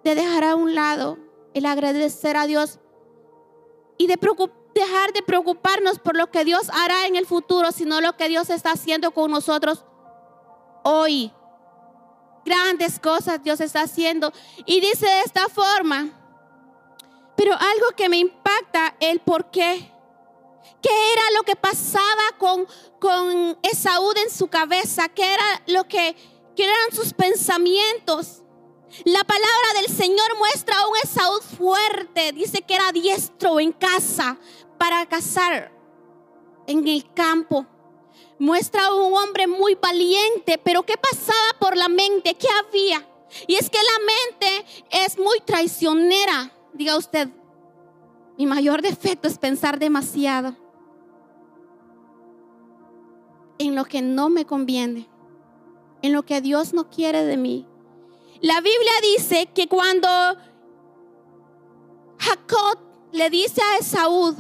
de 0.03 0.15
dejar 0.15 0.45
a 0.45 0.57
un 0.57 0.75
lado 0.75 1.19
el 1.55 1.67
agradecer 1.67 2.37
a 2.37 2.47
Dios 2.47 2.81
y 3.99 4.09
de 4.09 4.19
dejar 4.75 5.13
de 5.13 5.23
preocuparnos 5.23 5.99
por 5.99 6.17
lo 6.17 6.31
que 6.31 6.45
Dios 6.45 6.71
hará 6.73 7.07
en 7.07 7.17
el 7.17 7.27
futuro, 7.27 7.71
sino 7.73 8.01
lo 8.01 8.17
que 8.17 8.29
Dios 8.29 8.51
está 8.51 8.73
haciendo 8.73 9.13
con 9.13 9.31
nosotros 9.31 9.85
hoy. 10.83 11.33
Grandes 12.45 12.99
cosas 12.99 13.43
Dios 13.43 13.61
está 13.61 13.83
haciendo. 13.83 14.33
Y 14.67 14.81
dice 14.81 15.07
de 15.07 15.21
esta 15.23 15.49
forma, 15.49 16.11
pero 17.37 17.55
algo 17.55 17.89
que 17.97 18.09
me 18.09 18.19
impacta, 18.19 18.97
el 19.01 19.21
por 19.21 19.51
qué. 19.51 19.91
¿Qué 20.81 21.13
era 21.13 21.23
lo 21.37 21.43
que 21.45 21.57
pasaba 21.57 22.23
con, 22.39 22.67
con 23.01 23.59
Esaú 23.63 24.13
en 24.25 24.31
su 24.31 24.49
cabeza? 24.49 25.09
¿Qué 25.09 25.35
era 25.35 25.63
lo 25.67 25.85
que, 25.85 26.17
qué 26.57 26.65
eran 26.65 26.93
sus 26.93 27.13
pensamientos? 27.13 28.43
La 29.05 29.25
palabra 29.25 29.81
del 29.81 29.97
Señor 29.97 30.37
muestra 30.39 30.79
a 30.79 30.87
un 30.87 30.97
Esaú 31.03 31.41
fuerte. 31.57 32.33
Dice 32.33 32.63
que 32.63 32.75
era 32.75 32.93
diestro 32.93 33.59
en 33.59 33.73
casa 33.73 34.39
para 34.79 35.07
cazar 35.07 35.73
en 36.67 36.87
el 36.87 37.13
campo. 37.15 37.67
Muestra 38.43 38.87
a 38.87 38.95
un 38.97 39.15
hombre 39.15 39.47
muy 39.47 39.77
valiente, 39.77 40.59
pero 40.59 40.83
¿qué 40.83 40.95
pasaba 40.97 41.61
por 41.61 41.77
la 41.77 41.89
mente? 41.89 42.35
¿Qué 42.35 42.49
había? 42.49 43.09
Y 43.47 43.55
es 43.55 43.71
que 43.71 43.79
la 43.79 44.49
mente 44.51 44.67
es 44.91 45.17
muy 45.17 45.39
traicionera. 45.47 46.51
Diga 46.73 46.97
usted, 46.97 47.29
mi 48.37 48.47
mayor 48.47 48.83
defecto 48.83 49.29
es 49.29 49.39
pensar 49.39 49.79
demasiado 49.79 50.57
en 53.59 53.77
lo 53.77 53.85
que 53.85 54.03
no 54.03 54.29
me 54.29 54.45
conviene, 54.45 55.09
en 56.03 56.13
lo 56.13 56.25
que 56.25 56.41
Dios 56.41 56.73
no 56.73 56.91
quiere 56.91 57.25
de 57.25 57.37
mí. 57.37 57.69
La 58.41 58.57
Biblia 58.57 58.93
dice 59.17 59.51
que 59.55 59.69
cuando 59.69 60.09
Jacob 62.19 62.81
le 63.13 63.31
dice 63.31 63.63
a 63.63 63.79
Esaú 63.79 64.35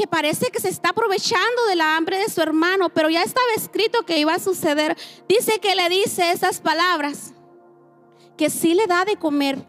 que 0.00 0.06
parece 0.06 0.50
que 0.50 0.60
se 0.60 0.70
está 0.70 0.88
aprovechando 0.88 1.66
de 1.68 1.76
la 1.76 1.94
hambre 1.94 2.16
de 2.16 2.30
su 2.30 2.40
hermano, 2.40 2.88
pero 2.88 3.10
ya 3.10 3.22
estaba 3.22 3.48
escrito 3.54 4.06
que 4.06 4.18
iba 4.18 4.32
a 4.32 4.38
suceder, 4.38 4.96
dice 5.28 5.60
que 5.60 5.74
le 5.74 5.90
dice 5.90 6.30
esas 6.30 6.58
palabras, 6.58 7.34
que 8.38 8.48
sí 8.48 8.72
le 8.72 8.86
da 8.86 9.04
de 9.04 9.18
comer, 9.18 9.68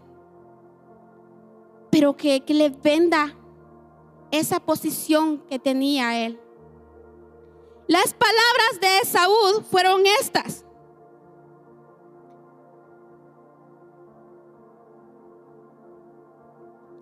pero 1.89 2.15
que, 2.15 2.45
que 2.45 2.53
le 2.53 2.69
venda 2.69 3.37
esa 4.31 4.61
posición 4.61 5.39
que 5.49 5.59
tenía 5.59 6.25
él. 6.25 6.39
Las 7.89 8.13
palabras 8.13 8.79
de 8.79 8.99
Esaú 8.99 9.65
fueron 9.69 10.03
estas. 10.21 10.63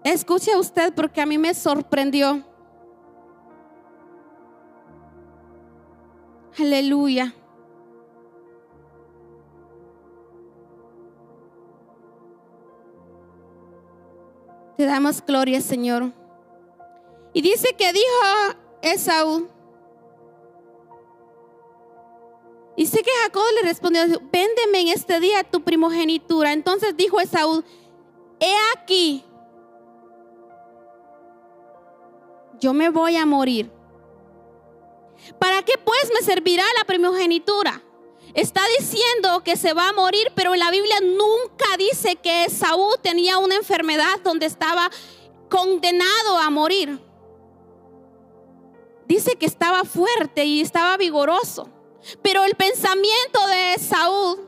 Escuche 0.03 0.57
usted 0.57 0.95
porque 0.95 1.21
a 1.21 1.27
mí 1.27 1.37
me 1.37 1.53
sorprendió. 1.53 2.48
Aleluya. 6.57 7.33
Te 14.77 14.85
damos 14.85 15.23
gloria, 15.25 15.61
Señor. 15.61 16.13
Y 17.33 17.41
dice 17.41 17.75
que 17.77 17.91
dijo 17.91 18.57
Esaú, 18.81 19.49
Dice 22.79 23.03
que 23.03 23.11
Jacob 23.23 23.43
le 23.55 23.67
respondió, 23.67 24.03
véndeme 24.31 24.79
en 24.79 24.87
este 24.87 25.19
día 25.19 25.43
tu 25.43 25.61
primogenitura. 25.61 26.53
Entonces 26.53 26.95
dijo 26.95 27.19
Esaú, 27.19 27.61
he 28.39 28.53
aquí, 28.73 29.21
yo 32.57 32.73
me 32.73 32.89
voy 32.89 33.17
a 33.17 33.25
morir. 33.25 33.69
¿Para 35.39 35.63
qué 35.63 35.73
pues 35.77 36.11
me 36.13 36.25
servirá 36.25 36.63
la 36.77 36.85
primogenitura? 36.85 37.83
Está 38.33 38.61
diciendo 38.77 39.43
que 39.43 39.57
se 39.57 39.73
va 39.73 39.89
a 39.89 39.93
morir, 39.93 40.31
pero 40.35 40.53
en 40.53 40.59
la 40.59 40.69
Biblia 40.69 40.99
nunca 41.01 41.65
dice 41.77 42.15
que 42.15 42.45
Esaú 42.45 42.95
tenía 43.01 43.37
una 43.37 43.55
enfermedad 43.55 44.19
donde 44.23 44.45
estaba 44.45 44.89
condenado 45.49 46.37
a 46.37 46.49
morir. 46.49 46.99
Dice 49.07 49.35
que 49.35 49.47
estaba 49.47 49.83
fuerte 49.83 50.45
y 50.45 50.61
estaba 50.61 50.95
vigoroso. 50.97 51.69
Pero 52.21 52.43
el 52.43 52.55
pensamiento 52.55 53.47
de 53.47 53.79
Saúl 53.79 54.47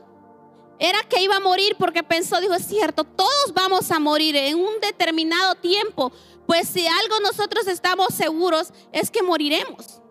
era 0.78 1.02
que 1.02 1.22
iba 1.22 1.36
a 1.36 1.40
morir 1.40 1.76
porque 1.78 2.02
pensó, 2.02 2.40
dijo, 2.40 2.54
es 2.54 2.66
cierto, 2.66 3.04
todos 3.04 3.52
vamos 3.54 3.90
a 3.90 3.98
morir 3.98 4.36
en 4.36 4.58
un 4.58 4.80
determinado 4.80 5.56
tiempo. 5.56 6.12
Pues 6.46 6.68
si 6.68 6.86
algo 6.86 7.20
nosotros 7.20 7.66
estamos 7.66 8.14
seguros 8.14 8.72
es 8.92 9.10
que 9.10 9.22
moriremos. 9.22 10.01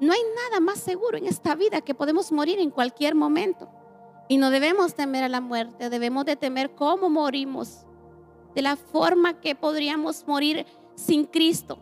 No 0.00 0.12
hay 0.12 0.20
nada 0.44 0.60
más 0.60 0.78
seguro 0.78 1.18
en 1.18 1.26
esta 1.26 1.54
vida 1.54 1.80
que 1.80 1.94
podemos 1.94 2.30
morir 2.32 2.58
en 2.58 2.70
cualquier 2.70 3.14
momento. 3.14 3.68
Y 4.28 4.36
no 4.36 4.50
debemos 4.50 4.94
temer 4.94 5.24
a 5.24 5.28
la 5.28 5.40
muerte, 5.40 5.90
debemos 5.90 6.24
de 6.24 6.36
temer 6.36 6.74
cómo 6.74 7.08
morimos, 7.08 7.86
de 8.54 8.62
la 8.62 8.76
forma 8.76 9.40
que 9.40 9.54
podríamos 9.54 10.26
morir 10.26 10.66
sin 10.94 11.24
Cristo 11.24 11.78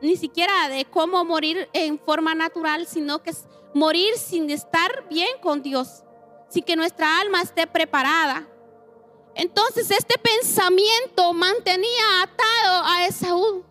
ni 0.00 0.16
siquiera 0.16 0.68
de 0.68 0.84
cómo 0.84 1.24
morir 1.24 1.68
en 1.72 1.98
forma 1.98 2.34
natural, 2.34 2.86
sino 2.86 3.22
que 3.22 3.30
es 3.30 3.44
morir 3.74 4.16
sin 4.16 4.50
estar 4.50 5.08
bien 5.08 5.28
con 5.42 5.62
Dios, 5.62 6.02
sin 6.48 6.64
que 6.64 6.76
nuestra 6.76 7.20
alma 7.20 7.42
esté 7.42 7.66
preparada. 7.66 8.48
Entonces 9.34 9.90
este 9.90 10.18
pensamiento 10.18 11.32
mantenía 11.32 12.22
atado 12.22 12.84
a 12.86 13.06
Esaú. 13.06 13.64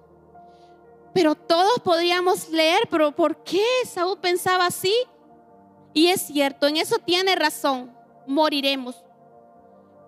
Pero 1.20 1.36
todos 1.36 1.82
podríamos 1.82 2.48
leer, 2.48 2.88
pero 2.90 3.12
¿por 3.12 3.44
qué 3.44 3.62
Esaú 3.84 4.16
pensaba 4.22 4.68
así? 4.68 4.96
Y 5.94 6.08
es 6.08 6.22
cierto, 6.22 6.66
en 6.66 6.78
eso 6.78 6.98
tiene 7.00 7.36
razón, 7.36 7.94
moriremos. 8.26 8.96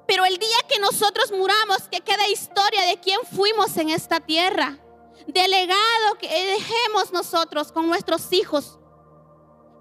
Pero 0.08 0.24
el 0.24 0.38
día 0.38 0.56
que 0.70 0.80
nosotros 0.80 1.34
muramos, 1.34 1.90
que 1.90 2.00
quede 2.00 2.32
historia 2.32 2.84
de 2.84 2.98
quién 3.02 3.20
fuimos 3.30 3.76
en 3.76 3.90
esta 3.90 4.22
tierra 4.22 4.80
delegado 5.28 6.16
que 6.18 6.30
dejemos 6.30 7.12
nosotros 7.12 7.74
con 7.74 7.88
nuestros 7.88 8.32
hijos. 8.32 8.80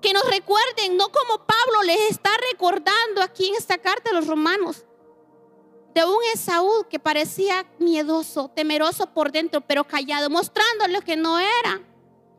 Que 0.02 0.12
nos 0.12 0.25
recuerden, 0.25 0.96
no 0.96 1.12
como 1.12 1.46
Pablo 1.46 1.84
les 1.84 2.10
está 2.10 2.30
recordando 2.50 3.22
aquí 3.22 3.50
en 3.50 3.54
esta 3.54 3.78
carta 3.78 4.10
a 4.10 4.14
los 4.14 4.26
romanos, 4.26 4.84
de 5.94 6.04
un 6.04 6.18
Esaú 6.35 6.87
que 6.88 6.99
parecía 6.99 7.66
miedoso, 7.78 8.49
temeroso 8.49 9.06
por 9.06 9.32
dentro, 9.32 9.61
pero 9.61 9.85
callado, 9.85 10.30
mostrándole 10.30 11.00
que 11.02 11.16
no 11.16 11.38
era 11.38 11.80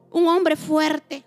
un 0.10 0.27
hombre 0.27 0.55
fuerte. 0.55 1.24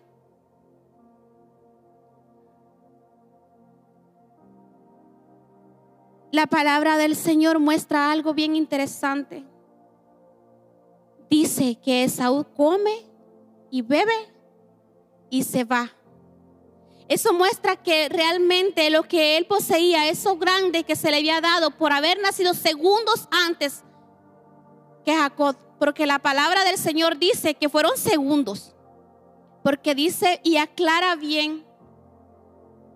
La 6.33 6.47
palabra 6.47 6.97
del 6.97 7.15
Señor 7.15 7.61
muestra 7.61 8.11
algo 8.11 8.35
bien 8.35 8.57
interesante 8.57 9.45
dice 11.35 11.77
que 11.83 12.05
Esaú 12.05 12.47
come 12.57 13.05
y 13.71 13.83
bebe 13.83 14.13
y 15.31 15.43
se 15.43 15.65
va. 15.65 15.91
Eso 17.09 17.35
muestra 17.35 17.77
que 17.77 18.09
realmente 18.09 18.89
lo 18.89 19.03
que 19.03 19.37
él 19.37 19.47
poseía, 19.47 20.09
eso 20.09 20.37
grande 20.37 20.85
que 20.85 20.97
se 20.97 21.11
le 21.11 21.19
había 21.19 21.41
dado 21.41 21.71
por 21.71 21.93
haber 21.93 22.19
nacido 22.21 22.55
segundos 22.55 23.29
antes 23.31 23.83
que 25.05 25.15
Jacob, 25.15 25.57
porque 25.79 26.07
la 26.07 26.19
palabra 26.19 26.65
del 26.65 26.79
Señor 26.79 27.19
dice 27.19 27.55
que 27.55 27.69
fueron 27.69 27.99
segundos, 27.99 28.75
porque 29.63 29.95
dice 29.95 30.41
y 30.43 30.57
aclara 30.57 31.15
bien 31.17 31.67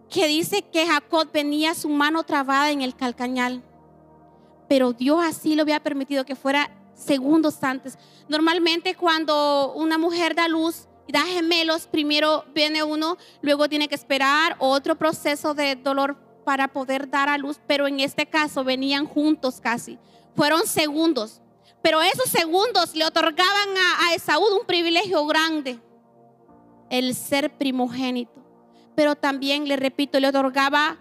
que 0.09 0.27
dice 0.27 0.63
que 0.63 0.87
Jacob 0.87 1.29
venía 1.31 1.75
su 1.75 1.91
mano 1.91 2.23
trabada 2.25 2.71
en 2.71 2.81
el 2.81 2.97
calcañal, 2.97 3.63
pero 4.69 4.95
Dios 4.95 5.21
así 5.23 5.55
lo 5.55 5.63
había 5.63 5.83
permitido 5.83 6.25
que 6.25 6.35
fuera 6.35 6.71
segundos 6.95 7.63
antes. 7.63 7.99
Normalmente 8.27 8.95
cuando 8.95 9.73
una 9.75 9.99
mujer 9.99 10.35
da 10.35 10.49
luz 10.49 10.88
da 11.13 11.25
gemelos, 11.25 11.87
primero 11.87 12.45
viene 12.55 12.83
uno, 12.83 13.17
luego 13.41 13.69
tiene 13.69 13.89
que 13.89 13.95
esperar 13.95 14.57
otro 14.59 14.97
proceso 14.97 15.55
de 15.55 15.77
dolor 15.77 16.17
para 16.45 16.69
poder 16.69 17.09
dar 17.09 17.29
a 17.29 17.39
luz, 17.39 17.61
pero 17.67 17.87
en 17.87 18.01
este 18.01 18.27
caso 18.27 18.65
venían 18.65 19.07
juntos 19.07 19.61
casi. 19.61 19.99
Fueron 20.37 20.67
segundos, 20.67 21.41
pero 21.83 22.01
esos 22.03 22.31
segundos 22.31 22.95
le 22.95 23.05
otorgaban 23.05 23.69
a, 23.77 24.07
a 24.07 24.15
Esaú 24.15 24.45
un 24.61 24.67
privilegio 24.67 25.27
grande, 25.27 25.79
el 26.91 27.15
ser 27.15 27.57
primogénito. 27.57 28.33
Pero 28.95 29.15
también, 29.15 29.69
le 29.69 29.77
repito, 29.77 30.19
le 30.19 30.29
otorgaba 30.29 30.99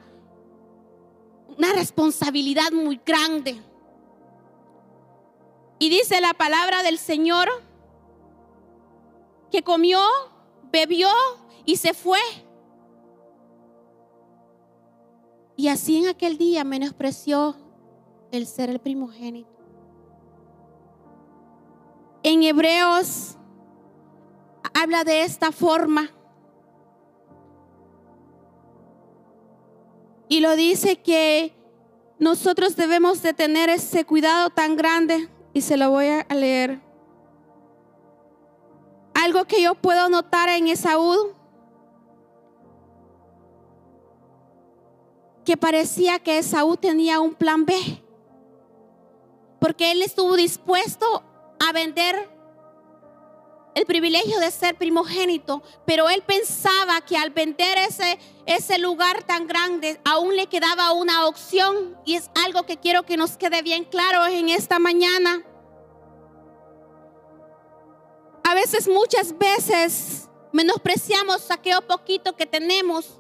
una 1.58 1.74
responsabilidad 1.74 2.72
muy 2.72 3.00
grande. 3.06 3.60
Y 5.80 5.90
dice 5.90 6.22
la 6.22 6.34
palabra 6.34 6.84
del 6.84 6.98
Señor 6.98 7.50
que 9.52 9.64
comió, 9.64 10.00
bebió 10.72 11.10
y 11.66 11.78
se 11.78 11.94
fue. 11.94 12.20
Y 15.56 15.70
así 15.70 15.98
en 15.98 16.08
aquel 16.08 16.38
día 16.38 16.64
menospreció 16.64 17.56
el 18.32 18.46
ser 18.46 18.70
el 18.70 18.80
primogénito. 18.80 19.50
En 22.24 22.44
Hebreos 22.44 23.38
habla 24.74 25.04
de 25.04 25.24
esta 25.24 25.52
forma. 25.52 26.12
Y 30.30 30.42
lo 30.42 30.56
dice 30.56 31.02
que 31.02 31.54
nosotros 32.20 32.76
debemos 32.76 33.22
de 33.22 33.34
tener 33.34 33.70
ese 33.70 34.06
cuidado 34.06 34.50
tan 34.50 34.76
grande. 34.76 35.30
Y 35.54 35.62
se 35.62 35.78
lo 35.78 35.90
voy 35.90 36.08
a 36.08 36.36
leer. 36.36 36.87
Algo 39.28 39.44
que 39.44 39.62
yo 39.62 39.76
puedo 39.76 40.08
notar 40.08 40.48
en 40.48 40.70
Esaú, 40.70 41.34
que 45.44 45.58
parecía 45.58 46.18
que 46.20 46.38
Esaú 46.38 46.78
tenía 46.78 47.20
un 47.20 47.36
plan 47.36 47.66
B, 47.66 47.76
porque 49.60 49.92
él 49.92 50.02
estuvo 50.02 50.38
dispuesto 50.38 51.24
a 51.60 51.74
vender 51.74 52.30
el 53.76 53.86
privilegio 53.86 54.40
de 54.40 54.50
ser 54.50 54.78
primogénito, 54.78 55.62
pero 55.86 56.08
él 56.08 56.24
pensaba 56.26 57.02
que 57.02 57.18
al 57.18 57.32
vender 57.32 57.78
ese, 57.80 58.18
ese 58.46 58.78
lugar 58.78 59.24
tan 59.24 59.46
grande 59.46 60.00
aún 60.06 60.38
le 60.38 60.48
quedaba 60.48 60.94
una 60.94 61.28
opción 61.28 61.98
y 62.06 62.16
es 62.16 62.32
algo 62.46 62.64
que 62.64 62.78
quiero 62.78 63.04
que 63.04 63.18
nos 63.18 63.36
quede 63.36 63.62
bien 63.62 63.84
claro 63.84 64.26
en 64.26 64.48
esta 64.48 64.80
mañana. 64.80 65.44
A 68.48 68.54
veces, 68.54 68.88
muchas 68.88 69.38
veces, 69.38 70.30
menospreciamos 70.54 71.52
aquello 71.52 71.86
poquito 71.86 72.34
que 72.34 72.46
tenemos 72.46 73.20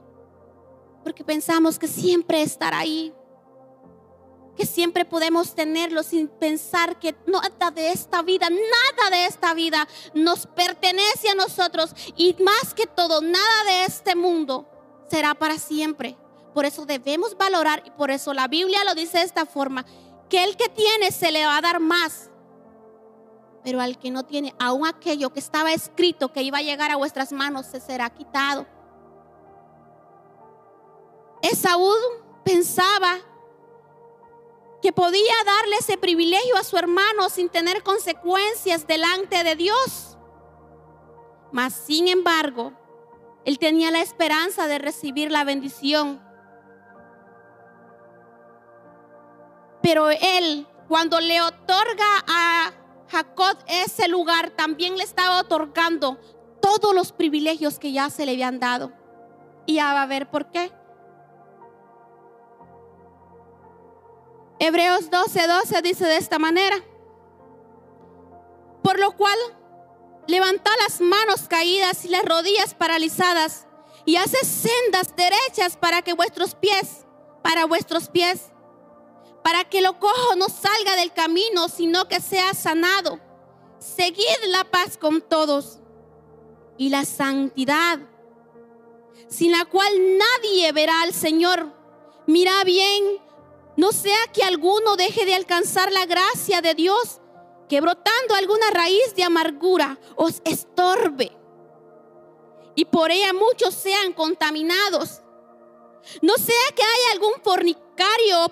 porque 1.04 1.22
pensamos 1.22 1.78
que 1.78 1.90
siempre 1.90 2.42
estará 2.42 2.80
ahí, 2.80 3.14
que 4.56 4.66
siempre 4.66 5.04
podemos 5.04 5.54
tenerlo 5.54 6.02
sin 6.04 6.30
pensar 6.30 6.98
que 6.98 7.14
nada 7.26 7.72
de 7.72 7.92
esta 7.92 8.22
vida, 8.22 8.50
nada 8.50 9.10
de 9.12 9.26
esta 9.26 9.54
vida 9.54 9.86
nos 10.14 10.48
pertenece 10.48 11.28
a 11.30 11.36
nosotros 11.36 11.92
y 12.16 12.34
más 12.42 12.74
que 12.74 12.88
todo, 12.88 13.20
nada 13.20 13.64
de 13.66 13.84
este 13.84 14.16
mundo 14.16 14.66
será 15.12 15.34
para 15.34 15.58
siempre. 15.58 16.18
Por 16.54 16.64
eso 16.64 16.86
debemos 16.86 17.36
valorar 17.36 17.84
y 17.86 17.92
por 17.92 18.12
eso 18.12 18.34
la 18.34 18.48
Biblia 18.48 18.86
lo 18.86 18.96
dice 18.96 19.18
de 19.18 19.26
esta 19.26 19.46
forma, 19.46 19.86
que 20.30 20.46
el 20.46 20.56
que 20.56 20.70
tiene 20.70 21.12
se 21.12 21.34
le 21.34 21.46
va 21.46 21.58
a 21.58 21.62
dar 21.62 21.82
más 21.82 22.30
pero 23.68 23.82
al 23.82 24.00
que 24.00 24.12
no 24.12 24.24
tiene, 24.24 24.56
aún 24.60 24.88
aquello 24.88 25.34
que 25.34 25.42
estaba 25.42 25.74
escrito 25.74 26.32
que 26.32 26.42
iba 26.42 26.60
a 26.60 26.62
llegar 26.62 26.90
a 26.90 26.96
vuestras 26.96 27.34
manos, 27.34 27.66
se 27.66 27.82
será 27.82 28.10
quitado. 28.10 28.66
Esaú 31.42 31.92
pensaba 32.46 33.18
que 34.82 34.94
podía 34.94 35.34
darle 35.46 35.76
ese 35.82 35.98
privilegio 35.98 36.56
a 36.56 36.64
su 36.64 36.78
hermano 36.78 37.28
sin 37.28 37.50
tener 37.50 37.84
consecuencias 37.84 38.88
delante 38.88 39.44
de 39.44 39.58
Dios. 39.58 40.18
Mas, 41.52 41.74
sin 41.74 42.08
embargo, 42.08 42.72
él 43.44 43.60
tenía 43.60 43.92
la 43.92 44.00
esperanza 44.00 44.68
de 44.68 44.80
recibir 44.80 45.30
la 45.30 45.44
bendición. 45.44 46.22
Pero 49.82 50.10
él, 50.10 50.66
cuando 50.88 51.20
le 51.20 51.42
otorga 51.42 52.24
a 52.30 52.72
Jacob 53.10 53.58
ese 53.68 54.08
lugar 54.08 54.52
también 54.52 54.98
le 54.98 55.04
estaba 55.04 55.40
otorgando 55.40 56.20
todos 56.62 56.94
los 56.94 57.12
privilegios 57.12 57.80
que 57.80 57.92
ya 57.92 58.10
se 58.10 58.26
le 58.26 58.34
habían 58.34 58.60
dado. 58.60 58.92
Y 59.66 59.76
ya 59.76 59.94
va 59.94 60.04
a 60.04 60.08
ver 60.08 60.30
por 60.30 60.50
qué. 60.52 60.72
Hebreos 64.60 65.10
12, 65.10 65.48
12 65.48 65.82
dice 65.82 66.06
de 66.06 66.18
esta 66.18 66.40
manera. 66.40 66.78
Por 68.82 69.00
lo 69.00 69.16
cual, 69.16 69.38
levanta 70.28 70.72
las 70.82 71.02
manos 71.02 71.48
caídas 71.48 72.06
y 72.06 72.10
las 72.10 72.24
rodillas 72.24 72.74
paralizadas 72.74 73.68
y 74.06 74.16
hace 74.16 74.38
sendas 74.46 75.16
derechas 75.16 75.78
para 75.78 76.02
que 76.02 76.14
vuestros 76.14 76.56
pies, 76.56 77.06
para 77.44 77.66
vuestros 77.66 78.10
pies, 78.10 78.52
para 79.44 79.64
que 79.66 79.82
lo 79.82 80.00
cojo 80.00 80.36
no 80.36 80.48
salga 80.50 80.96
del 80.96 81.14
camino, 81.14 81.70
sino 81.70 82.08
que 82.08 82.20
sea 82.20 82.54
sanado. 82.54 83.20
Seguid 83.80 84.46
la 84.48 84.64
paz 84.66 84.98
con 84.98 85.22
todos 85.22 85.80
y 86.78 86.90
la 86.90 87.06
santidad, 87.06 88.00
sin 89.28 89.52
la 89.52 89.66
cual 89.66 89.94
nadie 90.18 90.72
verá 90.72 91.02
al 91.02 91.14
Señor. 91.14 91.74
Mira 92.26 92.64
bien, 92.64 93.22
no 93.76 93.92
sea 93.92 94.18
que 94.34 94.44
alguno 94.44 94.96
deje 94.96 95.26
de 95.26 95.36
alcanzar 95.36 95.92
la 95.92 96.06
gracia 96.06 96.62
de 96.62 96.74
Dios, 96.76 97.22
que 97.70 97.82
brotando 97.82 98.36
alguna 98.36 98.70
raíz 98.72 99.16
de 99.16 99.24
amargura 99.24 100.00
os 100.16 100.42
estorbe 100.46 101.38
y 102.78 102.86
por 102.86 103.10
ella 103.10 103.34
muchos 103.34 103.74
sean 103.74 104.14
contaminados. 104.14 105.22
No 106.22 106.36
sea 106.36 106.76
que 106.76 106.84
haya 106.84 107.12
algún 107.14 107.34
fornicario 107.44 107.87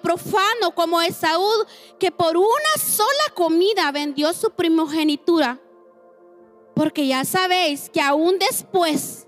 profano 0.01 0.73
como 0.73 1.01
Esaú, 1.01 1.65
que 1.99 2.11
por 2.11 2.37
una 2.37 2.73
sola 2.79 3.33
comida 3.33 3.91
vendió 3.91 4.33
su 4.33 4.51
primogenitura. 4.51 5.59
Porque 6.75 7.07
ya 7.07 7.23
sabéis 7.23 7.89
que 7.89 8.01
aún 8.01 8.37
después, 8.37 9.27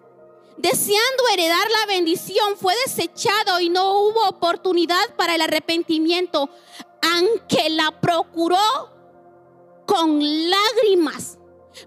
deseando 0.57 1.23
heredar 1.33 1.67
la 1.79 1.85
bendición, 1.87 2.57
fue 2.57 2.73
desechado 2.85 3.59
y 3.59 3.69
no 3.69 4.01
hubo 4.01 4.27
oportunidad 4.27 5.15
para 5.15 5.35
el 5.35 5.41
arrepentimiento, 5.41 6.49
aunque 7.01 7.69
la 7.69 7.99
procuró 8.01 8.57
con 9.85 10.19
lágrimas. 10.49 11.37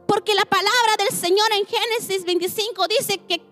Porque 0.07 0.35
la 0.35 0.45
palabra 0.45 0.97
del 0.99 1.17
Señor 1.17 1.47
en 1.53 1.67
Génesis 1.67 2.25
25 2.25 2.87
dice 2.89 3.19
que 3.29 3.43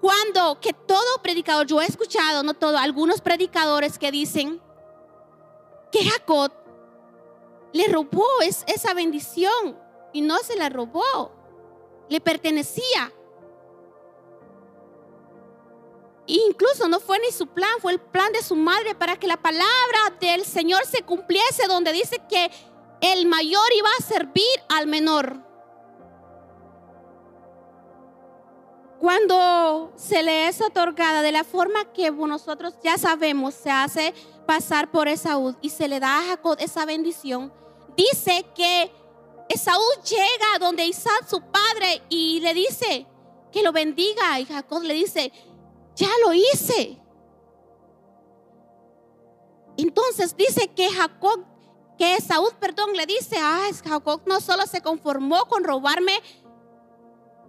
cuando 0.00 0.58
que 0.60 0.72
todo 0.72 1.22
predicador, 1.22 1.66
yo 1.66 1.80
he 1.80 1.86
escuchado, 1.86 2.42
no 2.42 2.54
todo, 2.54 2.78
algunos 2.78 3.20
predicadores 3.20 3.98
que 3.98 4.10
dicen 4.10 4.60
que 5.92 6.04
Jacob 6.04 6.52
le 7.72 7.86
robó 7.88 8.26
esa 8.40 8.94
bendición 8.94 9.78
y 10.12 10.22
no 10.22 10.38
se 10.38 10.56
la 10.56 10.68
robó, 10.68 11.32
le 12.08 12.20
pertenecía. 12.20 13.12
incluso 16.26 16.88
no 16.88 17.00
fue 17.00 17.18
ni 17.18 17.32
su 17.32 17.48
plan, 17.48 17.72
fue 17.80 17.92
el 17.92 17.98
plan 17.98 18.32
de 18.32 18.40
su 18.42 18.54
madre 18.54 18.94
para 18.94 19.16
que 19.16 19.26
la 19.26 19.36
palabra 19.36 20.16
del 20.20 20.44
Señor 20.44 20.86
se 20.86 21.02
cumpliese, 21.02 21.66
donde 21.66 21.92
dice 21.92 22.22
que 22.28 22.50
el 23.00 23.26
mayor 23.26 23.66
iba 23.76 23.88
a 23.98 24.02
servir 24.02 24.46
al 24.68 24.86
menor. 24.86 25.49
Cuando 29.00 29.92
se 29.96 30.22
le 30.22 30.48
es 30.48 30.60
otorgada 30.60 31.22
de 31.22 31.32
la 31.32 31.42
forma 31.42 31.90
que 31.92 32.10
nosotros 32.10 32.74
ya 32.84 32.98
sabemos, 32.98 33.54
se 33.54 33.70
hace 33.70 34.12
pasar 34.46 34.90
por 34.90 35.08
Esaú 35.08 35.56
y 35.62 35.70
se 35.70 35.88
le 35.88 35.98
da 35.98 36.18
a 36.18 36.26
Jacob 36.26 36.56
esa 36.60 36.84
bendición, 36.84 37.50
dice 37.96 38.44
que 38.54 38.92
Esaú 39.48 39.82
llega 40.04 40.58
donde 40.60 40.86
Isaac, 40.86 41.26
su 41.28 41.40
padre, 41.40 42.02
y 42.10 42.40
le 42.40 42.52
dice 42.52 43.06
que 43.50 43.62
lo 43.62 43.72
bendiga. 43.72 44.38
Y 44.38 44.44
Jacob 44.44 44.82
le 44.82 44.94
dice, 44.94 45.32
ya 45.96 46.10
lo 46.24 46.32
hice. 46.32 47.00
Entonces 49.76 50.36
dice 50.36 50.68
que 50.68 50.88
Jacob, 50.90 51.44
que 51.98 52.16
Esaú, 52.16 52.50
perdón, 52.60 52.92
le 52.94 53.06
dice, 53.06 53.38
ah, 53.40 53.66
Jacob 53.82 54.22
no 54.26 54.40
solo 54.40 54.66
se 54.66 54.82
conformó 54.82 55.46
con 55.46 55.64
robarme 55.64 56.20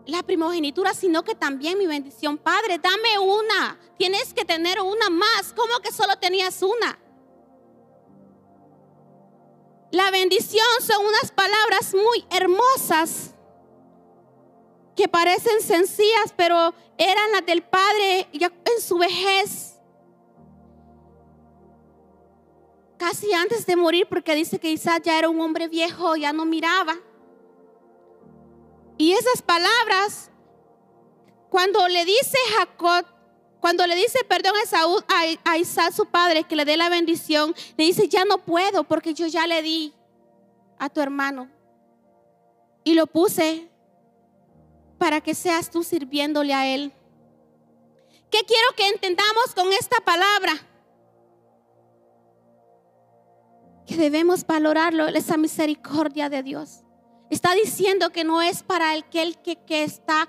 la 0.06 0.24
primogenitura, 0.24 0.94
sino 0.94 1.24
que 1.24 1.36
también 1.36 1.78
mi 1.78 1.88
bendición. 1.88 2.38
Padre, 2.38 2.80
dame 2.80 3.20
una. 3.20 3.80
Tienes 3.98 4.34
que 4.34 4.46
tener 4.46 4.80
una 4.82 5.10
más. 5.10 5.54
¿Cómo 5.56 5.80
que 5.82 5.92
solo 5.92 6.16
tenías 6.18 6.62
una? 6.62 7.00
La 9.92 10.10
bendición 10.10 10.66
son 10.82 11.06
unas 11.06 11.32
palabras 11.32 11.94
muy 11.94 12.26
hermosas 12.30 13.36
que 14.96 15.08
parecen 15.08 15.62
sencillas, 15.62 16.34
pero 16.36 16.74
eran 16.98 17.32
las 17.34 17.46
del 17.46 17.64
Padre 17.64 18.28
ya 18.34 18.48
en 18.48 18.82
su 18.82 18.98
vejez. 18.98 19.80
Casi 22.98 23.34
antes 23.34 23.66
de 23.66 23.76
morir, 23.76 24.08
porque 24.08 24.36
dice 24.36 24.60
que 24.60 24.72
Isaac 24.72 25.04
ya 25.06 25.18
era 25.18 25.28
un 25.28 25.42
hombre 25.42 25.68
viejo, 25.68 26.16
ya 26.16 26.32
no 26.32 26.46
miraba. 26.46 26.96
Y 29.02 29.14
esas 29.14 29.42
palabras, 29.42 30.30
cuando 31.50 31.88
le 31.88 32.06
dice 32.06 32.38
Jacob, 32.56 33.04
cuando 33.60 33.88
le 33.88 33.96
dice 33.96 34.24
perdón 34.26 34.54
a, 34.64 34.68
Saúl, 34.68 35.04
a, 35.44 35.58
Isaac, 35.58 35.92
su 35.92 36.06
padre, 36.06 36.44
que 36.44 36.56
le 36.56 36.66
dé 36.66 36.78
la 36.78 36.88
bendición, 36.88 37.56
le 37.78 37.86
dice, 37.86 38.08
ya 38.08 38.26
no 38.26 38.46
puedo 38.46 38.84
porque 38.84 39.16
yo 39.16 39.26
ya 39.26 39.48
le 39.48 39.64
di 39.64 39.92
a 40.78 40.88
tu 40.88 41.02
hermano. 41.02 41.50
Y 42.84 42.94
lo 42.94 43.08
puse 43.08 43.72
para 45.00 45.20
que 45.20 45.34
seas 45.34 45.72
tú 45.72 45.82
sirviéndole 45.82 46.54
a 46.54 46.68
él. 46.68 46.94
¿Qué 48.30 48.42
quiero 48.46 48.68
que 48.78 48.88
entendamos 48.88 49.56
con 49.56 49.74
esta 49.74 49.98
palabra? 50.02 50.54
Que 53.88 53.98
debemos 53.98 54.46
valorarlo, 54.46 55.08
esa 55.08 55.38
misericordia 55.38 56.30
de 56.30 56.44
Dios. 56.44 56.81
Está 57.32 57.56
diciendo 57.56 58.10
que 58.10 58.26
no 58.26 58.42
es 58.42 58.62
para 58.62 58.92
aquel 58.92 59.38
que, 59.38 59.58
está 59.84 60.28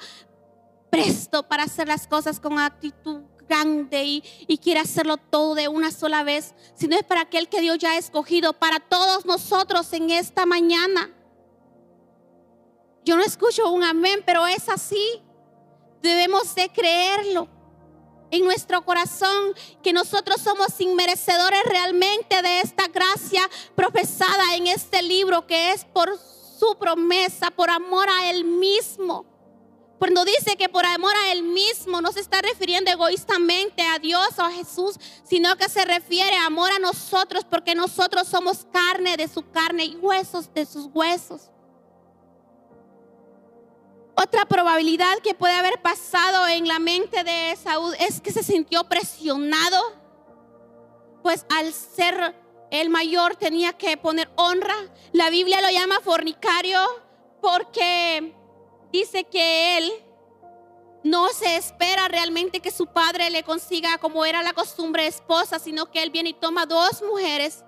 presto 0.88 1.43
para 1.43 1.65
hacer 1.65 1.88
las 1.88 2.07
cosas 2.07 2.38
con 2.38 2.61
actitud 2.61 3.23
grande 3.49 4.05
y, 4.05 4.25
y, 4.47 4.59
quiere 4.59 4.79
hacerlo 4.79 5.17
todo 5.17 5.57
de 5.57 5.67
una 5.67 5.91
sola 5.91 6.23
vez, 6.23 6.55
sino 6.77 6.97
es 6.97 7.03
para 7.03 7.23
aquel 7.23 7.49
que 7.49 7.61
Dios 7.61 7.77
ya 7.79 7.91
ha 7.91 7.99
escogido, 7.99 8.53
para 8.53 8.79
todos 8.79 9.27
nosotros 9.27 9.93
en 9.93 10.11
esta 10.11 10.47
mañana. 10.47 11.11
Yo 13.05 13.17
no 13.17 13.25
escucho 13.25 13.69
un 13.69 13.83
amén, 13.83 14.23
pero 14.25 14.47
es 14.47 14.69
así. 14.69 15.21
Debemos 16.03 16.55
de 16.55 16.69
creerlo 16.69 17.49
en 18.31 18.45
nuestro 18.45 18.85
corazón 18.85 19.55
que 19.83 19.93
nosotros 19.93 20.41
somos 20.41 20.81
inmerecedores 20.81 21.65
realmente 21.65 22.43
de 22.43 22.61
esta 22.61 22.87
gracia 22.87 23.43
profesada 23.75 24.55
en 24.55 24.69
este 24.69 25.03
libro 25.03 25.49
que 25.49 25.73
es 25.73 25.85
por 25.85 26.17
su 26.62 26.77
promesa, 26.77 27.51
por 27.51 27.70
amor 27.70 28.09
a 28.09 28.31
Él 28.31 28.44
mismo. 28.44 29.27
Cuando 29.98 30.25
dice 30.25 30.57
que 30.57 30.68
por 30.68 30.87
amor 30.87 31.12
a 31.16 31.33
Él 31.33 31.42
mismo 31.42 32.01
no 32.01 32.12
se 32.12 32.20
está 32.20 32.40
refiriendo 32.40 32.88
egoístamente 32.88 33.83
a 33.83 33.98
Dios 33.98 34.38
o 34.38 34.42
a 34.42 34.51
Jesús, 34.51 34.96
sino 35.25 35.57
que 35.57 35.68
se 35.68 35.85
refiere 35.85 36.37
a 36.37 36.46
amor 36.46 36.70
a 36.70 36.79
nosotros 36.79 37.44
porque 37.44 37.75
nosotros 37.75 38.29
somos 38.29 38.64
carne 38.72 39.16
de 39.16 39.27
su 39.27 39.51
carne 39.51 39.87
y 39.87 39.96
huesos 39.96 40.55
de 40.55 40.64
sus 40.64 40.87
huesos. 40.92 41.51
Otra 44.14 44.44
probabilidad 44.44 45.18
que 45.18 45.35
puede 45.35 45.55
haber 45.55 45.83
pasado 45.83 46.46
en 46.46 46.68
la 46.68 46.79
mente 46.79 47.25
de 47.25 47.57
Saúl 47.57 47.92
es 47.98 48.20
que 48.20 48.31
se 48.31 48.44
sintió 48.44 48.85
presionado, 48.85 49.81
pues 51.22 51.44
al 51.48 51.72
ser 51.72 52.37
el 52.73 52.89
mayor 52.89 53.37
tenía 53.37 53.75
que 53.75 53.99
poner 53.99 54.31
honra. 54.35 54.75
La 55.13 55.29
Biblia 55.29 55.61
lo 55.61 55.69
llama 55.69 56.01
fornicario 56.01 56.81
porque 57.43 58.35
dice 58.91 59.25
que 59.25 59.77
él 59.77 59.93
no 61.05 61.29
se 61.29 61.57
espera 61.57 62.09
realmente 62.09 62.61
que 62.61 62.71
su 62.71 62.87
padre 62.87 63.29
le 63.29 63.43
consiga 63.43 63.99
como 63.99 64.25
era 64.25 64.43
la 64.43 64.55
costumbre 64.55 65.07
esposa, 65.07 65.59
sino 65.59 65.91
que 65.91 66.03
él 66.03 66.11
viene 66.11 66.31
y 66.31 66.35
toma 66.35 66.65
dos 66.65 67.03
mujeres 67.03 67.63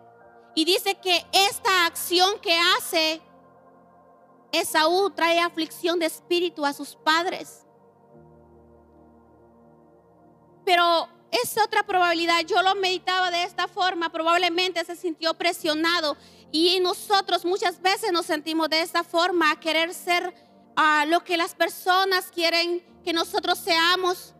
y 0.54 0.64
dice 0.64 0.94
que 0.94 1.26
esta 1.32 1.84
acción 1.84 2.38
que 2.40 2.58
hace 2.58 3.20
Esaú 4.52 5.10
trae 5.10 5.38
aflicción 5.38 5.98
de 5.98 6.06
espíritu 6.06 6.64
a 6.64 6.72
sus 6.72 6.96
padres. 6.96 7.66
Pero 10.64 11.08
es 11.42 11.56
otra 11.58 11.84
probabilidad. 11.84 12.40
Yo 12.46 12.62
lo 12.62 12.74
meditaba 12.74 13.30
de 13.30 13.42
esta 13.42 13.68
forma. 13.68 14.10
Probablemente 14.10 14.84
se 14.84 14.96
sintió 14.96 15.34
presionado. 15.34 16.16
Y 16.52 16.78
nosotros 16.80 17.44
muchas 17.44 17.82
veces 17.82 18.12
nos 18.12 18.26
sentimos 18.26 18.68
de 18.68 18.82
esta 18.82 19.02
forma, 19.02 19.50
a 19.50 19.58
querer 19.58 19.92
ser 19.92 20.34
a 20.76 21.04
lo 21.06 21.24
que 21.24 21.36
las 21.36 21.54
personas 21.54 22.30
quieren 22.32 22.84
que 23.04 23.12
nosotros 23.12 23.58
seamos. 23.58 24.34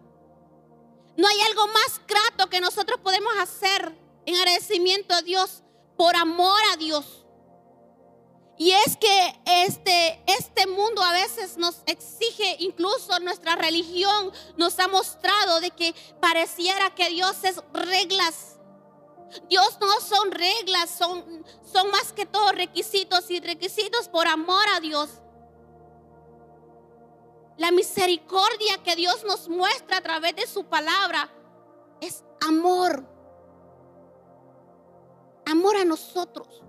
No 1.16 1.26
hay 1.26 1.40
algo 1.48 1.66
más 1.68 2.00
grato 2.06 2.48
que 2.48 2.60
nosotros 2.60 3.00
podemos 3.00 3.32
hacer 3.40 3.96
en 4.26 4.36
agradecimiento 4.36 5.14
a 5.14 5.22
Dios 5.22 5.62
por 5.96 6.16
amor 6.16 6.60
a 6.72 6.76
Dios. 6.76 7.23
Y 8.56 8.70
es 8.70 8.96
que 8.96 9.40
este, 9.44 10.22
este 10.26 10.66
mundo 10.68 11.02
a 11.02 11.12
veces 11.12 11.56
nos 11.56 11.82
exige, 11.86 12.56
incluso 12.60 13.18
nuestra 13.18 13.56
religión 13.56 14.30
nos 14.56 14.78
ha 14.78 14.86
mostrado 14.86 15.60
de 15.60 15.70
que 15.72 15.94
pareciera 16.20 16.94
que 16.94 17.10
Dios 17.10 17.42
es 17.42 17.60
reglas. 17.72 18.58
Dios 19.48 19.78
no 19.80 20.00
son 20.00 20.30
reglas, 20.30 20.90
son, 20.90 21.44
son 21.64 21.90
más 21.90 22.12
que 22.12 22.26
todo 22.26 22.52
requisitos 22.52 23.28
y 23.30 23.40
requisitos 23.40 24.08
por 24.08 24.28
amor 24.28 24.64
a 24.76 24.80
Dios. 24.80 25.10
La 27.56 27.72
misericordia 27.72 28.82
que 28.84 28.94
Dios 28.94 29.24
nos 29.24 29.48
muestra 29.48 29.96
a 29.96 30.00
través 30.00 30.36
de 30.36 30.46
su 30.46 30.64
palabra 30.64 31.28
es 32.00 32.22
amor. 32.46 33.04
Amor 35.46 35.76
a 35.76 35.84
nosotros. 35.84 36.62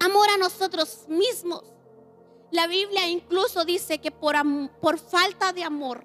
Amor 0.00 0.28
a 0.30 0.36
nosotros 0.36 1.06
mismos. 1.08 1.62
La 2.50 2.66
Biblia 2.66 3.08
incluso 3.08 3.64
dice 3.64 3.98
que 3.98 4.10
por, 4.10 4.36
por 4.80 4.98
falta 4.98 5.52
de 5.52 5.64
amor, 5.64 6.04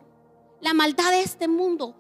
la 0.62 0.74
maldad 0.74 1.12
de 1.12 1.22
este 1.22 1.48
mundo, 1.48 1.96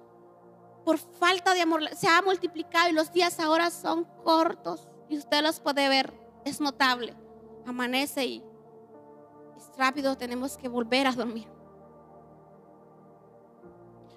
por 0.85 0.97
falta 0.97 1.53
de 1.53 1.61
amor, 1.61 1.89
se 1.95 2.07
ha 2.07 2.21
multiplicado 2.21 2.89
y 2.89 2.93
los 2.93 3.11
días 3.11 3.39
ahora 3.39 3.69
son 3.71 4.05
cortos. 4.23 4.87
Y 5.09 5.17
usted 5.17 5.41
los 5.41 5.59
puede 5.59 5.89
ver, 5.89 6.13
es 6.45 6.61
notable. 6.61 7.13
Amanece 7.65 8.25
y 8.25 8.43
es 9.57 9.77
rápido, 9.77 10.17
tenemos 10.17 10.57
que 10.57 10.69
volver 10.69 11.07
a 11.07 11.11
dormir. 11.11 11.47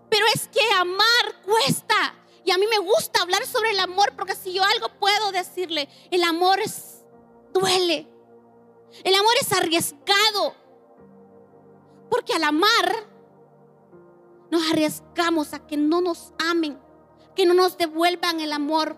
Pero 0.09 0.27
es 0.35 0.49
que 0.49 0.61
amar 0.79 1.43
cuesta. 1.45 2.15
Y 2.45 2.51
a 2.51 2.59
mí 2.59 2.67
me 2.67 2.79
gusta 2.79 3.23
hablar 3.23 3.45
sobre 3.47 3.71
el 3.71 3.81
amor 3.81 4.13
porque 4.17 4.35
si 4.35 4.53
yo 4.53 4.63
algo 4.63 4.89
puedo 4.99 5.33
decirle, 5.33 5.89
el 6.11 6.23
amor 6.25 6.61
es, 6.61 7.00
duele. 7.53 8.07
El 9.05 9.15
amor 9.15 9.35
es 9.41 9.53
arriesgado. 9.53 10.55
Porque 12.11 12.35
al 12.35 12.45
amar 12.45 13.09
nos 14.51 14.69
arriesgamos 14.71 15.55
a 15.55 15.65
que 15.67 15.77
no 15.77 16.01
nos 16.01 16.33
amen, 16.39 16.79
que 17.37 17.47
no 17.47 17.55
nos 17.55 17.79
devuelvan 17.79 18.41
el 18.41 18.53
amor, 18.53 18.97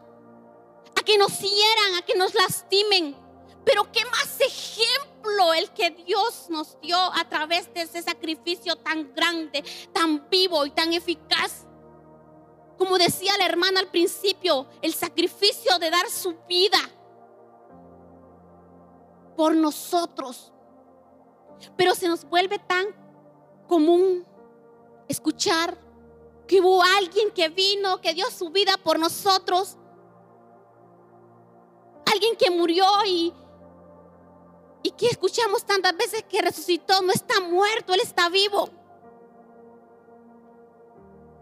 a 0.98 1.04
que 1.04 1.18
nos 1.18 1.38
hieran, 1.40 1.94
a 1.98 2.02
que 2.02 2.14
nos 2.14 2.34
lastimen. 2.34 3.16
Pero 3.64 3.92
qué 3.92 4.04
más 4.06 4.40
ejemplo 4.40 5.52
el 5.54 5.70
que 5.72 5.90
Dios 5.90 6.46
nos 6.48 6.80
dio 6.80 6.96
a 6.98 7.28
través 7.28 7.72
de 7.74 7.82
ese 7.82 8.02
sacrificio 8.02 8.76
tan 8.76 9.14
grande, 9.14 9.62
tan 9.92 10.28
vivo 10.30 10.64
y 10.64 10.70
tan 10.70 10.94
eficaz. 10.94 11.66
Como 12.78 12.98
decía 12.98 13.36
la 13.38 13.46
hermana 13.46 13.80
al 13.80 13.90
principio, 13.90 14.66
el 14.80 14.94
sacrificio 14.94 15.78
de 15.78 15.90
dar 15.90 16.08
su 16.10 16.34
vida 16.48 16.78
por 19.36 19.54
nosotros. 19.54 20.52
Pero 21.76 21.94
se 21.94 22.08
nos 22.08 22.24
vuelve 22.24 22.58
tan 22.58 22.86
común 23.68 24.26
escuchar 25.08 25.78
que 26.46 26.60
hubo 26.60 26.82
alguien 26.82 27.30
que 27.30 27.48
vino, 27.48 28.00
que 28.00 28.14
dio 28.14 28.30
su 28.30 28.50
vida 28.50 28.76
por 28.82 28.98
nosotros. 28.98 29.76
Alguien 32.12 32.36
que 32.36 32.50
murió 32.50 32.84
y, 33.06 33.32
y 34.82 34.90
que 34.90 35.06
escuchamos 35.06 35.64
tantas 35.64 35.96
veces 35.96 36.24
que 36.24 36.42
resucitó, 36.42 37.00
no 37.02 37.12
está 37.12 37.40
muerto, 37.40 37.94
Él 37.94 38.00
está 38.02 38.28
vivo. 38.28 38.68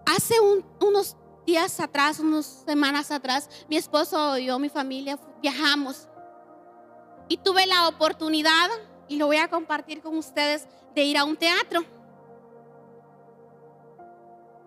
Hace 0.07 0.35
unos 0.41 1.17
días 1.47 1.81
atrás, 1.81 2.21
unas 2.21 2.47
semanas 2.67 3.11
atrás, 3.11 3.49
mi 3.69 3.77
esposo 3.77 4.39
y 4.39 4.47
yo, 4.47 4.59
mi 4.59 4.69
familia, 4.69 5.19
viajamos. 5.41 6.10
Y 7.31 7.37
tuve 7.37 7.65
la 7.65 7.87
oportunidad, 7.87 8.69
y 9.07 9.17
lo 9.17 9.27
voy 9.27 9.37
a 9.37 9.49
compartir 9.49 10.03
con 10.03 10.19
ustedes, 10.19 10.67
de 10.97 11.05
ir 11.05 11.17
a 11.17 11.25
un 11.25 11.37
teatro. 11.37 11.85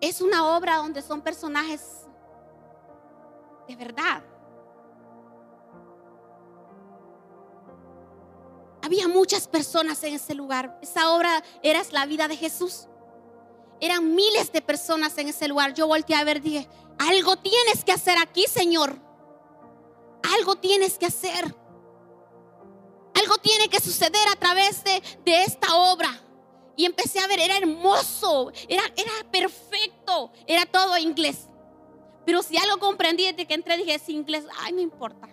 Es 0.00 0.22
una 0.22 0.56
obra 0.56 0.76
donde 0.76 1.02
son 1.02 1.20
personajes 1.20 2.06
de 3.68 3.76
verdad. 3.76 4.24
Había 8.80 9.08
muchas 9.08 9.46
personas 9.46 10.02
en 10.02 10.14
ese 10.14 10.34
lugar. 10.34 10.78
Esa 10.80 11.10
obra 11.10 11.44
era 11.62 11.82
la 11.90 12.06
vida 12.06 12.28
de 12.28 12.36
Jesús. 12.38 12.88
Eran 13.78 14.14
miles 14.14 14.50
de 14.52 14.62
personas 14.62 15.18
en 15.18 15.28
ese 15.28 15.48
lugar. 15.48 15.74
Yo 15.74 15.86
volteé 15.86 16.16
a 16.16 16.24
ver, 16.24 16.40
dije, 16.40 16.66
algo 16.98 17.36
tienes 17.36 17.84
que 17.84 17.92
hacer 17.92 18.16
aquí, 18.16 18.46
Señor. 18.48 18.98
Algo 20.38 20.56
tienes 20.56 20.96
que 20.96 21.04
hacer. 21.04 21.54
Tiene 23.44 23.68
que 23.68 23.78
suceder 23.78 24.26
a 24.32 24.36
través 24.36 24.82
de, 24.82 25.02
de 25.22 25.42
esta 25.42 25.76
obra. 25.76 26.08
Y 26.76 26.86
empecé 26.86 27.20
a 27.20 27.26
ver, 27.26 27.38
era 27.38 27.58
hermoso, 27.58 28.50
era, 28.68 28.82
era 28.96 29.12
perfecto, 29.30 30.32
era 30.46 30.64
todo 30.64 30.96
inglés. 30.96 31.48
Pero 32.24 32.42
si 32.42 32.56
algo 32.56 32.78
comprendí 32.78 33.26
desde 33.26 33.46
que 33.46 33.52
entré, 33.52 33.76
dije, 33.76 33.94
es 33.96 34.08
inglés, 34.08 34.46
ay, 34.60 34.72
no 34.72 34.80
importa. 34.80 35.28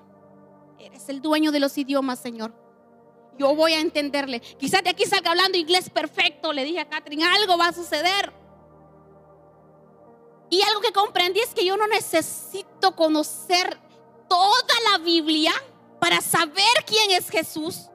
Eres 0.78 1.08
el 1.08 1.22
dueño 1.22 1.54
de 1.54 1.62
los 1.62 1.78
idiomas, 1.78 2.20
Señor. 2.20 2.54
Yo 3.38 3.56
voy 3.56 3.74
a 3.74 3.80
entenderle. 3.80 4.42
Quizás 4.42 4.84
de 4.84 4.90
aquí 4.90 5.06
salga 5.06 5.32
hablando 5.32 5.58
inglés 5.58 5.90
perfecto, 5.90 6.52
le 6.52 6.66
dije 6.66 6.82
a 6.82 6.90
Catherine, 6.90 7.24
algo 7.24 7.58
va 7.58 7.70
a 7.70 7.74
suceder. 7.74 8.34
Y 10.50 10.62
algo 10.64 10.82
que 10.82 10.92
comprendí 10.92 11.40
es 11.40 11.54
que 11.54 11.64
yo 11.64 11.78
no 11.78 11.88
necesito 11.88 12.94
conocer 12.94 13.80
toda 14.28 14.76
la 14.92 14.98
Biblia 14.98 15.54
para 16.02 16.20
saber 16.20 16.86
quién 16.86 17.12
es 17.12 17.30
Jesús. 17.30 17.91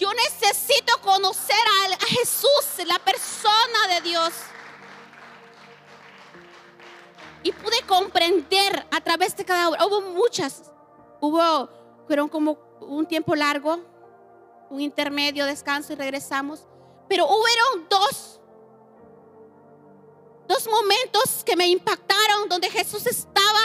Yo 0.00 0.08
necesito 0.14 0.98
conocer 1.02 1.62
a, 1.92 2.06
Jesús, 2.06 2.86
la 2.86 2.98
persona 2.98 3.86
de 3.90 4.00
Dios. 4.00 4.32
Y 7.42 7.52
pude 7.52 7.82
comprender 7.86 8.86
a 8.90 9.00
través 9.02 9.36
de 9.36 9.44
cada 9.44 9.68
obra. 9.68 9.84
Hubo 9.84 10.00
muchas. 10.00 10.72
Hubo, 11.20 11.68
fueron 12.06 12.30
como 12.30 12.58
un 12.80 13.06
tiempo 13.06 13.34
largo, 13.34 13.78
un 14.70 14.80
intermedio, 14.80 15.44
descanso 15.44 15.92
y 15.92 15.96
regresamos. 15.96 16.66
Pero 17.06 17.26
hubieron 17.26 17.86
dos, 17.90 18.40
dos 20.48 20.66
momentos 20.66 21.44
que 21.44 21.56
me 21.56 21.68
impactaron 21.68 22.48
donde 22.48 22.70
Jesús 22.70 23.06
estaba 23.06 23.60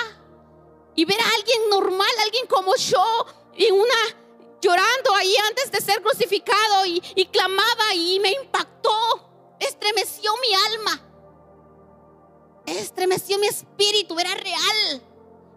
y 0.95 1.05
ver 1.05 1.21
a 1.21 1.29
alguien 1.37 1.69
normal, 1.69 2.11
alguien 2.25 2.45
como 2.47 2.75
yo, 2.75 3.25
y 3.55 3.71
una 3.71 4.24
llorando 4.65 5.13
ahí 5.13 5.35
antes 5.47 5.69
de 5.71 5.79
ser 5.79 6.01
crucificado 6.01 6.87
y, 6.87 6.99
clamaba 7.31 7.93
y 7.93 8.19
me 8.19 8.31
impactó, 8.31 8.89
estremeció 9.59 10.31
mi 10.41 10.55
alma, 10.73 11.01
estremeció 12.65 13.37
mi 13.37 13.47
espíritu, 13.47 14.17
era 14.19 14.33
real. 14.33 15.03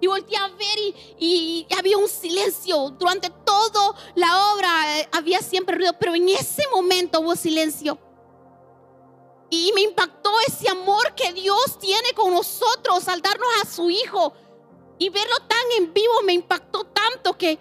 Y 0.00 0.06
volteé 0.06 0.36
a 0.36 0.46
ver 0.48 0.78
y, 1.18 1.66
había 1.76 1.98
un 1.98 2.08
silencio. 2.08 2.90
Durante 2.90 3.30
toda 3.44 3.96
la 4.14 4.52
obra 4.52 5.00
eh, 5.00 5.08
había 5.10 5.40
siempre 5.40 5.74
ruido, 5.74 5.92
pero 5.98 6.14
en 6.14 6.28
ese 6.28 6.62
momento 6.70 7.20
hubo 7.20 7.34
silencio. 7.34 7.98
Y 9.50 9.72
me 9.74 9.80
impactó 9.80 10.30
ese 10.46 10.68
amor 10.68 11.14
que 11.16 11.32
Dios 11.32 11.78
tiene 11.80 12.12
con 12.14 12.32
nosotros 12.32 13.08
al 13.08 13.22
darnos 13.22 13.48
a 13.62 13.66
su 13.66 13.90
Hijo. 13.90 14.34
Y 14.98 15.08
verlo 15.08 15.36
tan 15.48 15.66
en 15.78 15.92
vivo 15.92 16.22
me 16.24 16.34
impactó 16.34 16.84
tanto 16.84 17.36
que 17.36 17.58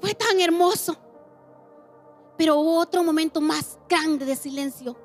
fue 0.00 0.14
tan 0.14 0.40
hermoso. 0.40 0.96
Pero 2.36 2.56
hubo 2.60 2.78
otro 2.78 3.02
momento 3.02 3.40
más 3.40 3.78
grande 3.88 4.24
de 4.24 4.36
silencio. 4.36 4.96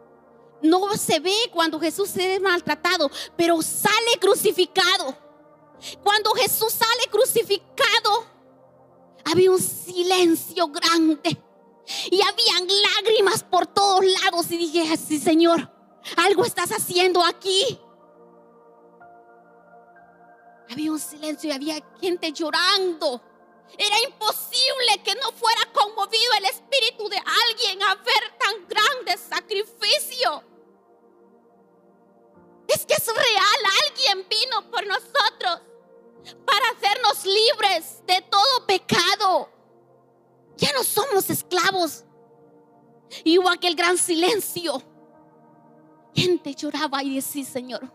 No 0.62 0.96
se 0.96 1.20
ve 1.20 1.36
cuando 1.52 1.80
Jesús 1.80 2.16
es 2.16 2.42
maltratado, 2.42 3.10
pero 3.36 3.62
sale 3.62 4.18
crucificado. 4.20 5.18
Cuando 6.02 6.32
Jesús 6.32 6.72
sale 6.72 7.10
crucificado, 7.10 8.26
había 9.26 9.52
un 9.52 9.60
silencio 9.60 10.68
grande. 10.68 11.42
Y 12.10 12.22
habían 12.22 12.68
lágrimas 12.96 13.44
por 13.44 13.68
todos 13.68 14.06
lados. 14.06 14.50
Y 14.52 14.58
dije, 14.58 14.94
así 14.94 15.20
Señor, 15.20 15.70
algo 16.16 16.46
estás 16.46 16.72
haciendo 16.72 17.24
aquí. 17.24 17.80
Había 20.70 20.92
un 20.92 21.00
silencio 21.00 21.50
y 21.50 21.54
había 21.54 21.84
gente 22.00 22.32
llorando. 22.32 23.22
Era 23.78 24.00
imposible 24.02 25.02
que 25.04 25.16
no 25.16 25.32
fuera 25.32 25.62
conmovido 25.74 26.34
el 26.38 26.46
espíritu 26.46 27.10
de 27.10 27.18
alguien 27.18 27.82
a 27.84 27.96
ver 27.96 28.38
tan 28.38 28.68
grande 28.68 29.18
sacrificio. 29.18 30.44
Es 32.68 32.86
que 32.86 32.94
es 32.94 33.08
real, 33.08 33.60
alguien 33.84 34.28
vino 34.30 34.70
por 34.70 34.86
nosotros 34.86 35.62
para 36.46 36.70
hacernos 36.70 37.26
libres 37.26 38.06
de 38.06 38.22
todo 38.30 38.66
pecado. 38.66 39.50
Ya 40.58 40.72
no 40.74 40.84
somos 40.84 41.30
esclavos. 41.30 42.04
Y 43.24 43.38
hubo 43.38 43.50
aquel 43.50 43.76
gran 43.76 43.98
silencio. 43.98 44.82
Gente 46.16 46.54
lloraba 46.54 47.04
y 47.04 47.16
decía, 47.16 47.46
Señor, 47.46 47.92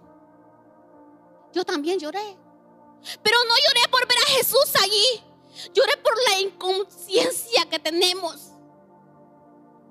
yo 1.53 1.65
también 1.65 1.99
lloré. 1.99 2.37
Pero 3.23 3.39
no 3.45 3.55
lloré 3.55 3.89
por 3.91 4.07
ver 4.07 4.19
a 4.19 4.31
Jesús 4.31 4.75
allí. 4.83 5.28
Lloré 5.75 5.97
por 5.99 6.15
la 6.31 6.41
inconsciencia 6.41 7.67
que 7.71 7.79
tenemos. 7.79 8.53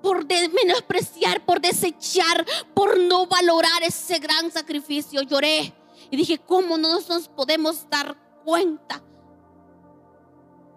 Por 0.02 0.26
menospreciar, 0.26 1.44
por 1.44 1.60
desechar, 1.60 2.46
por 2.74 2.98
no 2.98 3.26
valorar 3.26 3.82
ese 3.82 4.18
gran 4.18 4.50
sacrificio. 4.50 5.22
Lloré 5.22 5.74
y 6.10 6.16
dije, 6.16 6.38
¿cómo 6.38 6.78
no 6.78 7.00
nos 7.00 7.28
podemos 7.28 7.88
dar 7.90 8.16
cuenta? 8.44 9.02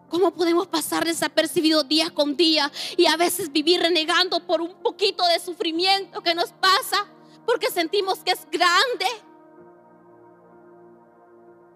¿Cómo 0.10 0.32
podemos 0.32 0.68
pasar 0.68 1.06
desapercibido 1.06 1.84
día 1.84 2.10
con 2.10 2.36
día 2.36 2.70
y 2.98 3.06
a 3.06 3.16
veces 3.16 3.50
vivir 3.50 3.80
renegando 3.80 4.46
por 4.46 4.60
un 4.60 4.74
poquito 4.82 5.26
de 5.26 5.40
sufrimiento 5.40 6.22
que 6.22 6.36
nos 6.36 6.52
pasa 6.52 7.08
porque 7.46 7.72
sentimos 7.72 8.20
que 8.20 8.32
es 8.32 8.46
grande? 8.52 9.06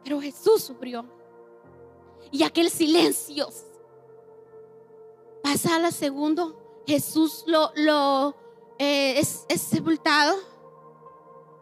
Pero 0.03 0.19
Jesús 0.19 0.63
sufrió 0.63 1.14
y 2.31 2.43
aquel 2.43 2.69
silencio. 2.69 3.49
Pasa 5.43 5.79
la 5.79 5.91
segundo, 5.91 6.83
Jesús 6.87 7.43
lo, 7.47 7.71
lo 7.75 8.35
eh, 8.77 9.19
es, 9.19 9.45
sepultado 9.61 10.35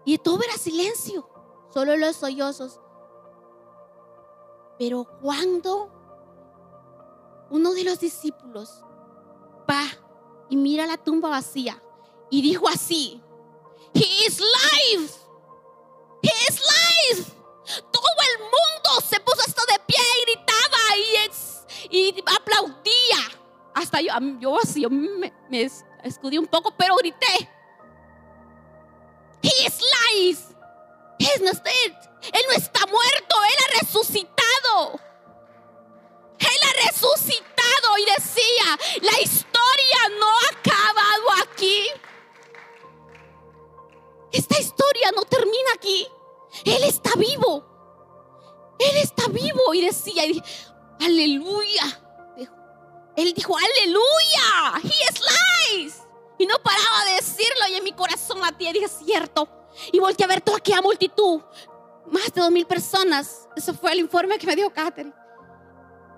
y 0.06 0.18
todo 0.18 0.42
era 0.44 0.58
silencio, 0.58 1.30
solo 1.74 1.96
los 1.98 2.16
sollozos. 2.16 2.80
Pero 4.80 5.08
cuando 5.22 5.92
uno 7.52 7.74
de 7.74 7.84
los 7.84 8.00
discípulos 8.00 8.84
va 9.70 9.84
y 10.50 10.58
mira 10.58 10.88
la 10.88 10.98
tumba 10.98 11.30
vacía 11.30 11.82
y 12.30 12.42
dijo 12.42 12.68
así, 12.68 13.22
He 13.94 14.26
is 14.26 14.40
live, 14.40 15.10
He 16.24 16.32
is 16.50 16.60
live. 16.60 17.26
Todo 17.92 18.08
el 18.34 18.44
mundo 18.44 19.08
se 19.08 19.20
puso 19.20 19.42
hasta 19.42 19.62
de 19.72 19.83
y 21.94 22.24
aplaudía. 22.26 23.40
Hasta 23.76 24.02
yo, 24.02 24.12
yo 24.40 24.60
así, 24.60 24.86
me, 24.88 25.32
me 25.50 25.70
escudí 26.04 26.38
un 26.38 26.48
poco, 26.48 26.74
pero 26.76 26.96
grité. 26.96 27.50
He 29.42 29.68
is 29.68 29.80
life. 29.80 30.56
He 31.20 31.44
not 31.44 31.64
dead. 31.64 31.96
Él 32.34 32.42
no 32.50 32.54
está 32.56 32.86
muerto, 32.88 33.36
Él 33.44 33.58
ha 33.64 33.80
resucitado. 33.82 35.00
Él 36.40 36.60
ha 36.68 36.88
resucitado 36.88 37.98
y 38.00 38.06
decía, 38.06 38.80
la 39.02 39.22
historia 39.22 40.20
no 40.20 40.28
ha 40.28 40.60
acabado 40.60 41.44
aquí. 41.44 41.86
Esta 44.32 44.60
historia 44.60 45.12
no 45.16 45.24
termina 45.26 45.74
aquí. 45.76 46.08
Él 46.66 46.84
está 46.86 47.12
vivo. 47.16 47.64
Él 48.80 48.98
está 48.98 49.28
vivo 49.28 49.74
y 49.74 49.86
decía, 49.86 50.24
aleluya. 51.06 52.00
Él 53.16 53.34
dijo, 53.34 53.56
aleluya, 53.56 54.82
he 54.84 54.88
is 54.88 55.22
life. 55.22 55.98
Y 56.40 56.46
no 56.48 56.56
paraba 56.64 57.06
de 57.06 57.16
decirlo 57.16 57.68
y 57.70 57.76
en 57.76 57.84
mi 57.84 57.94
corazón 57.94 58.40
latía 58.40 58.72
y 58.72 58.74
dije, 58.74 58.88
cierto. 58.88 59.48
Y 59.92 60.00
volteé 60.00 60.26
a 60.26 60.28
ver 60.28 60.42
toda 60.42 60.58
aquella 60.58 60.82
multitud, 60.82 61.42
más 62.08 62.34
de 62.34 62.42
dos 62.42 62.52
mil 62.52 62.66
personas. 62.66 63.48
Ese 63.56 63.74
fue 63.74 63.92
el 63.92 64.00
informe 64.00 64.38
que 64.38 64.48
me 64.48 64.56
dio 64.56 64.72
Catherine. 64.72 65.14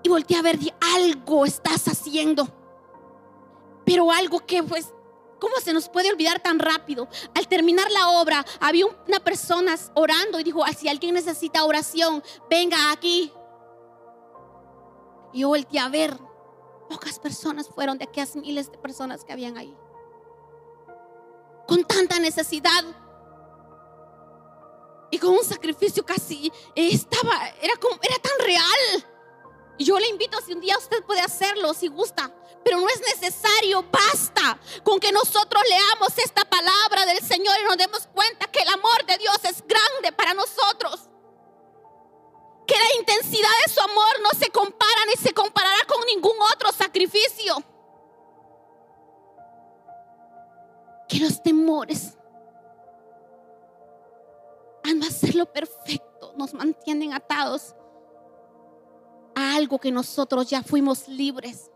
Y 0.02 0.08
volteé 0.08 0.38
a 0.38 0.42
ver, 0.42 0.58
dije, 0.58 0.74
algo 0.94 1.44
estás 1.44 1.86
haciendo. 1.88 2.48
Pero 3.84 4.10
algo 4.10 4.40
que 4.40 4.62
pues 4.62 4.92
¿Cómo 5.38 5.56
se 5.62 5.72
nos 5.72 5.88
puede 5.88 6.10
olvidar 6.10 6.40
tan 6.40 6.58
rápido? 6.58 7.08
Al 7.34 7.46
terminar 7.46 7.90
la 7.90 8.08
obra, 8.08 8.44
había 8.58 8.86
una 8.86 9.20
persona 9.20 9.74
orando 9.94 10.40
y 10.40 10.44
dijo, 10.44 10.64
si 10.76 10.88
alguien 10.88 11.14
necesita 11.14 11.64
oración, 11.64 12.22
venga 12.48 12.90
aquí. 12.90 13.30
Y 15.36 15.40
yo 15.40 15.48
volteé 15.48 15.78
a 15.80 15.90
ver, 15.90 16.18
pocas 16.88 17.18
personas 17.18 17.68
fueron 17.68 17.98
de 17.98 18.04
aquellas 18.04 18.34
miles 18.36 18.72
de 18.72 18.78
personas 18.78 19.22
que 19.22 19.34
habían 19.34 19.58
ahí. 19.58 19.76
Con 21.68 21.84
tanta 21.84 22.18
necesidad. 22.18 22.82
Y 25.10 25.18
con 25.18 25.34
un 25.34 25.44
sacrificio 25.44 26.06
casi 26.06 26.50
estaba, 26.74 27.48
era, 27.60 27.76
como, 27.76 27.98
era 28.00 28.16
tan 28.16 28.32
real. 28.46 29.06
Y 29.76 29.84
yo 29.84 29.98
le 29.98 30.08
invito 30.08 30.40
si 30.40 30.54
un 30.54 30.60
día 30.62 30.78
usted 30.78 31.04
puede 31.04 31.20
hacerlo, 31.20 31.74
si 31.74 31.88
gusta, 31.88 32.34
pero 32.64 32.80
no 32.80 32.88
es 32.88 33.00
necesario, 33.02 33.84
basta 33.92 34.58
con 34.82 34.98
que 34.98 35.12
nosotros 35.12 35.62
leamos 35.68 36.16
esta 36.16 36.46
palabra 36.46 37.04
del 37.04 37.18
Señor 37.18 37.54
y 37.60 37.64
nos 37.66 37.76
demos 37.76 38.08
cuenta 38.14 38.46
que 38.46 38.60
el 38.62 38.68
amor 38.68 39.04
de 39.04 39.18
Dios 39.18 39.36
es 39.42 39.62
grande 39.66 40.12
para 40.16 40.32
nosotros. 40.32 41.10
Que 42.66 42.74
la 42.74 42.98
intensidad 42.98 43.48
de 43.64 43.72
su 43.72 43.80
amor 43.80 44.20
no 44.22 44.38
se 44.38 44.50
compara 44.50 45.04
ni 45.06 45.22
se 45.22 45.32
comparará 45.32 45.84
con 45.86 46.04
ningún 46.06 46.36
otro 46.52 46.72
sacrificio. 46.72 47.56
que 51.08 51.20
los 51.20 51.42
temores 51.42 52.16
a 54.84 54.94
no 54.94 55.06
hacerlo 55.06 55.46
perfecto 55.46 56.32
nos 56.36 56.54
mantienen 56.54 57.12
atados 57.12 57.74
a 59.34 59.56
algo 59.56 59.78
que 59.78 59.90
nosotros 59.90 60.48
ya 60.48 60.62
fuimos 60.62 61.08
libres. 61.08 61.70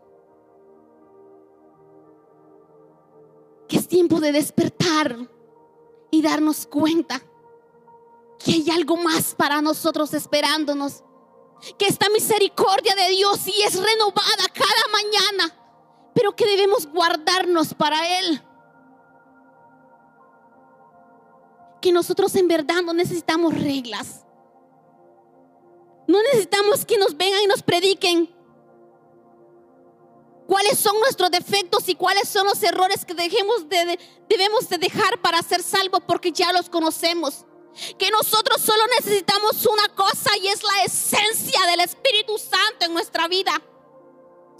Que 3.67 3.77
es 3.77 3.87
tiempo 3.87 4.19
de 4.19 4.31
despertar 4.31 5.17
y 6.09 6.21
darnos 6.21 6.65
cuenta 6.65 7.21
que 8.43 8.51
hay 8.53 8.69
algo 8.71 8.97
más 8.97 9.35
para 9.35 9.61
nosotros 9.61 10.13
esperándonos. 10.13 11.03
Que 11.77 11.85
esta 11.85 12.09
misericordia 12.09 12.95
de 12.95 13.09
Dios 13.09 13.39
sí 13.39 13.53
es 13.61 13.75
renovada 13.75 14.47
cada 14.53 14.87
mañana, 14.91 16.11
pero 16.15 16.35
que 16.35 16.45
debemos 16.45 16.87
guardarnos 16.87 17.73
para 17.73 18.19
Él. 18.19 18.41
Que 21.81 21.91
nosotros 21.91 22.35
en 22.35 22.47
verdad 22.47 22.81
no 22.83 22.93
necesitamos 22.93 23.53
reglas. 23.53 24.25
No 26.07 26.21
necesitamos 26.23 26.85
que 26.85 26.97
nos 26.97 27.15
vengan 27.15 27.41
y 27.43 27.47
nos 27.47 27.61
prediquen 27.61 28.29
cuáles 30.47 30.77
son 30.79 30.99
nuestros 30.99 31.31
defectos 31.31 31.87
y 31.87 31.95
cuáles 31.95 32.27
son 32.27 32.45
los 32.45 32.61
errores 32.61 33.05
que 33.05 33.13
dejemos 33.13 33.69
de, 33.69 33.97
debemos 34.27 34.67
de 34.67 34.77
dejar 34.77 35.21
para 35.21 35.41
ser 35.41 35.63
salvos 35.63 36.01
porque 36.05 36.31
ya 36.31 36.51
los 36.51 36.69
conocemos. 36.69 37.45
Que 37.97 38.09
nosotros 38.11 38.61
solo 38.61 38.83
necesitamos 38.99 39.65
una 39.65 39.87
cosa 39.95 40.35
y 40.37 40.47
es 40.47 40.61
la 40.63 40.83
esencia 40.83 41.65
del 41.67 41.81
Espíritu 41.81 42.37
Santo 42.37 42.85
en 42.85 42.93
nuestra 42.93 43.27
vida. 43.27 43.61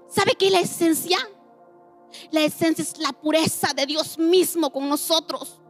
¿Sabe 0.10 0.36
qué 0.36 0.48
es 0.48 0.52
la 0.52 0.60
esencia? 0.60 1.18
La 2.32 2.42
esencia 2.42 2.84
es 2.84 2.98
la 2.98 3.14
pureza 3.14 3.74
de 3.74 3.86
Dios 3.86 4.18
mismo 4.18 4.72
con 4.72 4.88
nosotros 4.90 5.62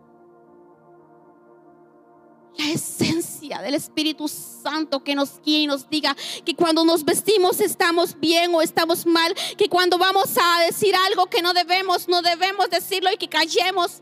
la 2.57 2.69
esencia 2.69 3.61
del 3.61 3.75
Espíritu 3.75 4.27
Santo 4.27 5.03
que 5.03 5.15
nos 5.15 5.41
guíe 5.41 5.61
y 5.61 5.67
nos 5.67 5.89
diga 5.89 6.15
que 6.45 6.55
cuando 6.55 6.83
nos 6.83 7.03
vestimos 7.03 7.59
estamos 7.59 8.19
bien 8.19 8.53
o 8.53 8.61
estamos 8.61 9.05
mal, 9.05 9.33
que 9.57 9.69
cuando 9.69 9.97
vamos 9.97 10.29
a 10.37 10.61
decir 10.63 10.93
algo 10.95 11.27
que 11.27 11.41
no 11.41 11.53
debemos, 11.53 12.07
no 12.07 12.21
debemos 12.21 12.69
decirlo 12.69 13.11
y 13.11 13.17
que 13.17 13.29
callemos. 13.29 14.01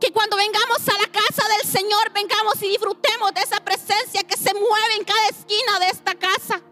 Que 0.00 0.12
cuando 0.12 0.36
vengamos 0.36 0.88
a 0.88 1.00
la 1.00 1.10
casa 1.10 1.42
del 1.48 1.70
Señor, 1.70 2.12
vengamos 2.12 2.62
y 2.62 2.68
disfrutemos 2.68 3.32
de 3.32 3.40
esa 3.40 3.60
presencia 3.64 4.22
que 4.22 4.36
se 4.36 4.52
mueve 4.52 4.96
en 4.98 5.04
cada 5.04 5.28
esquina 5.28 5.78
de 5.80 5.86
esta 5.88 6.14
casa. 6.14 6.62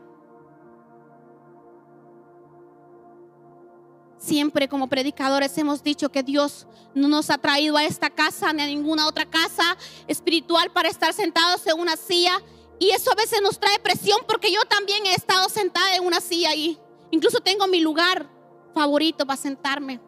Siempre 4.18 4.68
como 4.68 4.88
predicadores 4.88 5.56
hemos 5.58 5.82
dicho 5.82 6.10
que 6.10 6.22
Dios 6.22 6.66
no 6.94 7.08
nos 7.08 7.28
ha 7.28 7.37
traído 7.37 7.76
a 7.76 7.84
esta 7.84 8.08
casa 8.08 8.52
ni 8.52 8.62
a 8.62 8.66
ninguna 8.66 9.06
otra 9.06 9.26
casa 9.26 9.76
espiritual 10.06 10.70
para 10.70 10.88
estar 10.88 11.12
sentados 11.12 11.66
en 11.66 11.78
una 11.78 11.96
silla. 11.96 12.40
Y 12.78 12.90
eso 12.90 13.12
a 13.12 13.16
veces 13.16 13.42
nos 13.42 13.58
trae 13.58 13.78
presión 13.80 14.20
porque 14.26 14.50
yo 14.50 14.62
también 14.62 15.04
he 15.06 15.14
estado 15.14 15.48
sentada 15.48 15.94
en 15.96 16.04
una 16.04 16.20
silla 16.20 16.54
y 16.54 16.78
incluso 17.10 17.40
tengo 17.40 17.66
mi 17.66 17.80
lugar 17.80 18.26
favorito 18.74 19.26
para 19.26 19.37
sentarme. 19.37 20.00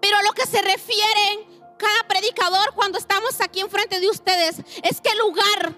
Pero 0.00 0.22
lo 0.22 0.32
que 0.32 0.46
se 0.46 0.62
refiere 0.62 1.46
cada 1.78 2.08
predicador 2.08 2.74
cuando 2.74 2.98
estamos 2.98 3.40
aquí 3.40 3.60
enfrente 3.60 4.00
de 4.00 4.08
ustedes 4.08 4.56
es 4.82 5.00
que 5.00 5.10
el 5.10 5.18
lugar 5.18 5.76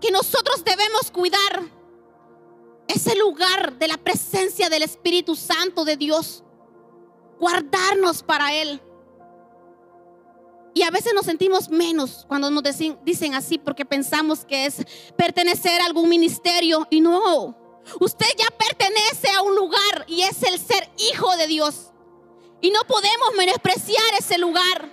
que 0.00 0.10
nosotros 0.10 0.62
debemos 0.64 1.10
cuidar 1.10 1.76
ese 2.88 3.16
lugar 3.16 3.78
de 3.78 3.88
la 3.88 3.96
presencia 3.96 4.68
del 4.68 4.82
Espíritu 4.82 5.34
Santo 5.34 5.84
de 5.84 5.96
Dios. 5.96 6.44
Guardarnos 7.38 8.22
para 8.22 8.54
Él. 8.54 8.80
Y 10.74 10.82
a 10.82 10.90
veces 10.90 11.14
nos 11.14 11.24
sentimos 11.24 11.70
menos 11.70 12.26
cuando 12.28 12.50
nos 12.50 12.62
dicen, 13.02 13.34
así 13.34 13.58
porque 13.58 13.84
pensamos 13.84 14.44
que 14.44 14.66
es 14.66 14.84
pertenecer 15.16 15.80
a 15.80 15.86
algún 15.86 16.08
ministerio. 16.08 16.86
Y 16.90 17.00
no, 17.00 17.56
usted 17.98 18.26
ya 18.36 18.46
pertenece 18.56 19.30
a 19.34 19.42
un 19.42 19.56
lugar 19.56 20.04
y 20.06 20.22
es 20.22 20.42
el 20.42 20.58
ser 20.58 20.90
hijo 21.10 21.34
de 21.36 21.46
Dios. 21.46 21.92
Y 22.66 22.70
no 22.72 22.80
podemos 22.80 23.28
menospreciar 23.36 24.02
ese 24.18 24.38
lugar. 24.38 24.90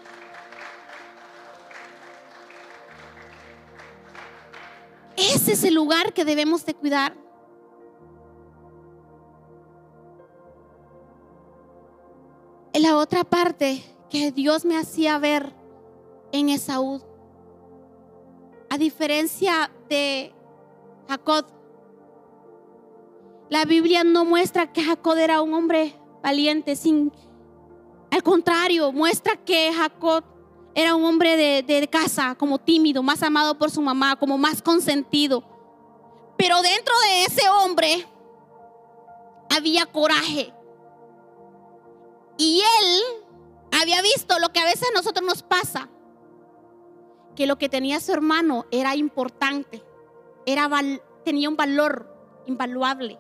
Ese 5.18 5.54
es 5.54 5.64
el 5.64 5.74
lugar 5.74 6.14
que 6.14 6.24
debemos 6.24 6.64
de 6.68 6.76
cuidar. 6.76 7.16
la 12.76 12.98
otra 12.98 13.24
parte 13.24 13.82
que 14.10 14.32
Dios 14.32 14.66
me 14.66 14.78
hacía 14.78 15.18
ver 15.18 15.52
en 16.32 16.50
Esaú, 16.50 17.02
a 18.70 18.78
diferencia 18.78 19.72
de 19.90 20.32
Jacob, 21.08 21.46
la 23.50 23.66
Biblia 23.66 24.04
no 24.04 24.26
muestra 24.26 24.72
que 24.72 24.84
Jacob 24.84 25.18
era 25.18 25.42
un 25.42 25.54
hombre 25.56 25.96
valiente, 26.22 26.76
sin, 26.76 27.12
al 28.14 28.22
contrario, 28.22 28.92
muestra 28.92 29.36
que 29.38 29.74
Jacob 29.74 30.24
era 30.76 30.94
un 30.94 31.04
hombre 31.04 31.36
de, 31.64 31.88
casa, 31.88 32.36
como 32.36 32.60
tímido, 32.60 33.02
más 33.02 33.24
amado 33.24 33.58
por 33.58 33.72
su 33.72 33.82
mamá, 33.82 34.16
como 34.18 34.38
más 34.38 34.62
consentido. 34.62 35.44
Pero 36.38 36.62
dentro 36.62 36.94
de 37.08 37.24
ese 37.24 37.50
hombre 37.50 38.08
había 39.50 39.88
coraje, 39.88 40.54
y 42.38 42.62
él 42.62 43.02
había 43.82 44.00
visto 44.04 44.38
lo 44.38 44.50
que 44.50 44.60
a 44.60 44.66
veces 44.66 44.88
a 44.90 44.96
nosotros 44.96 45.26
nos 45.26 45.42
pasa, 45.42 45.90
que 47.36 47.48
lo 47.48 47.58
que 47.58 47.68
tenía 47.68 48.00
su 48.00 48.14
hermano 48.14 48.68
era 48.70 48.96
importante, 48.96 49.84
era 50.46 50.70
tenía 51.26 51.50
un 51.50 51.58
valor 51.58 52.16
invaluable. 52.46 53.18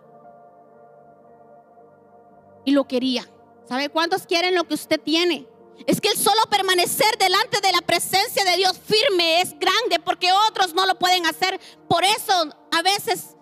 Y 2.64 2.74
lo 2.74 2.88
quería. 2.88 3.28
¿Sabe 3.67 3.89
cuántos 3.89 4.26
quieren 4.26 4.56
lo 4.56 4.65
que 4.65 4.73
usted 4.73 4.99
tiene? 4.99 5.47
Es 5.88 5.99
que 5.99 6.10
el 6.10 6.17
solo 6.17 6.41
permanecer 6.49 7.17
delante 7.17 7.60
de 7.62 7.71
la 7.71 7.82
presencia 7.82 8.43
de 8.45 8.58
Dios 8.58 8.80
firme 8.80 9.41
es 9.41 9.52
grande 9.60 9.99
porque 10.04 10.32
otros 10.49 10.73
no 10.73 10.86
lo 10.86 10.97
pueden 10.99 11.26
hacer. 11.26 11.60
Por 11.88 12.04
eso 12.04 12.34
a 12.71 12.82
veces 12.82 13.36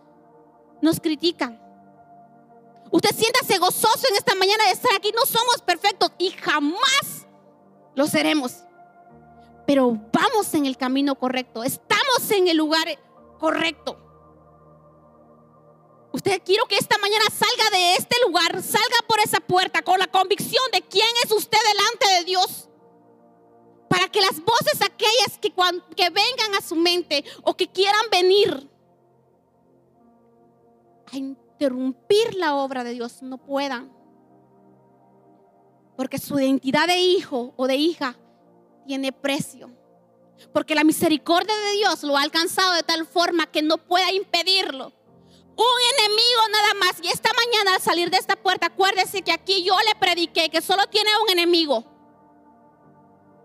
nos 0.81 0.99
critican. 0.99 1.59
Usted 2.91 3.15
siéntase 3.15 3.57
gozoso 3.57 4.07
en 4.09 4.15
esta 4.15 4.35
mañana 4.35 4.65
de 4.65 4.71
estar 4.71 4.93
aquí. 4.95 5.11
No 5.15 5.25
somos 5.25 5.61
perfectos 5.61 6.11
y 6.17 6.31
jamás 6.31 7.27
lo 7.95 8.07
seremos. 8.07 8.63
Pero 9.65 9.97
vamos 10.11 10.53
en 10.53 10.65
el 10.65 10.77
camino 10.77 11.15
correcto. 11.15 11.63
Estamos 11.63 12.29
en 12.31 12.47
el 12.47 12.57
lugar 12.57 12.87
correcto. 13.39 14.10
Usted 16.13 16.41
quiero 16.43 16.65
que 16.65 16.75
esta 16.75 16.97
mañana 16.97 17.25
salga 17.29 17.77
de 17.77 17.95
este 17.95 18.17
lugar, 18.25 18.61
salga 18.61 18.97
por 19.07 19.19
esa 19.19 19.39
puerta 19.39 19.81
con 19.81 19.97
la 19.97 20.07
convicción 20.07 20.63
de 20.73 20.81
quién 20.81 21.07
es 21.23 21.31
usted 21.31 21.57
delante 21.73 22.19
de 22.19 22.25
Dios. 22.25 22.69
Para 23.89 24.07
que 24.09 24.21
las 24.21 24.39
voces 24.43 24.81
aquellas 24.81 25.37
que, 25.39 25.53
que 25.95 26.09
vengan 26.09 26.55
a 26.57 26.61
su 26.61 26.75
mente 26.75 27.23
o 27.43 27.55
que 27.55 27.67
quieran 27.67 28.05
venir 28.11 28.71
interrumpir 31.17 32.35
la 32.35 32.55
obra 32.55 32.83
de 32.83 32.93
Dios 32.93 33.21
no 33.21 33.37
puedan. 33.37 33.91
Porque 35.95 36.17
su 36.17 36.39
identidad 36.39 36.87
de 36.87 36.97
hijo 36.97 37.53
o 37.55 37.67
de 37.67 37.75
hija 37.75 38.17
tiene 38.87 39.11
precio. 39.11 39.69
Porque 40.53 40.73
la 40.73 40.83
misericordia 40.83 41.55
de 41.55 41.71
Dios 41.77 42.03
lo 42.03 42.17
ha 42.17 42.23
alcanzado 42.23 42.73
de 42.73 42.83
tal 42.83 43.05
forma 43.05 43.45
que 43.45 43.61
no 43.61 43.77
pueda 43.77 44.11
impedirlo. 44.11 44.91
Un 45.55 45.99
enemigo 45.99 46.41
nada 46.51 46.73
más. 46.79 47.01
Y 47.03 47.07
esta 47.07 47.29
mañana 47.33 47.75
al 47.75 47.81
salir 47.81 48.09
de 48.09 48.17
esta 48.17 48.35
puerta, 48.35 48.67
acuérdese 48.67 49.21
que 49.21 49.31
aquí 49.31 49.63
yo 49.63 49.75
le 49.87 49.95
prediqué 49.99 50.49
que 50.49 50.61
solo 50.61 50.87
tiene 50.87 51.09
un 51.23 51.29
enemigo. 51.29 51.85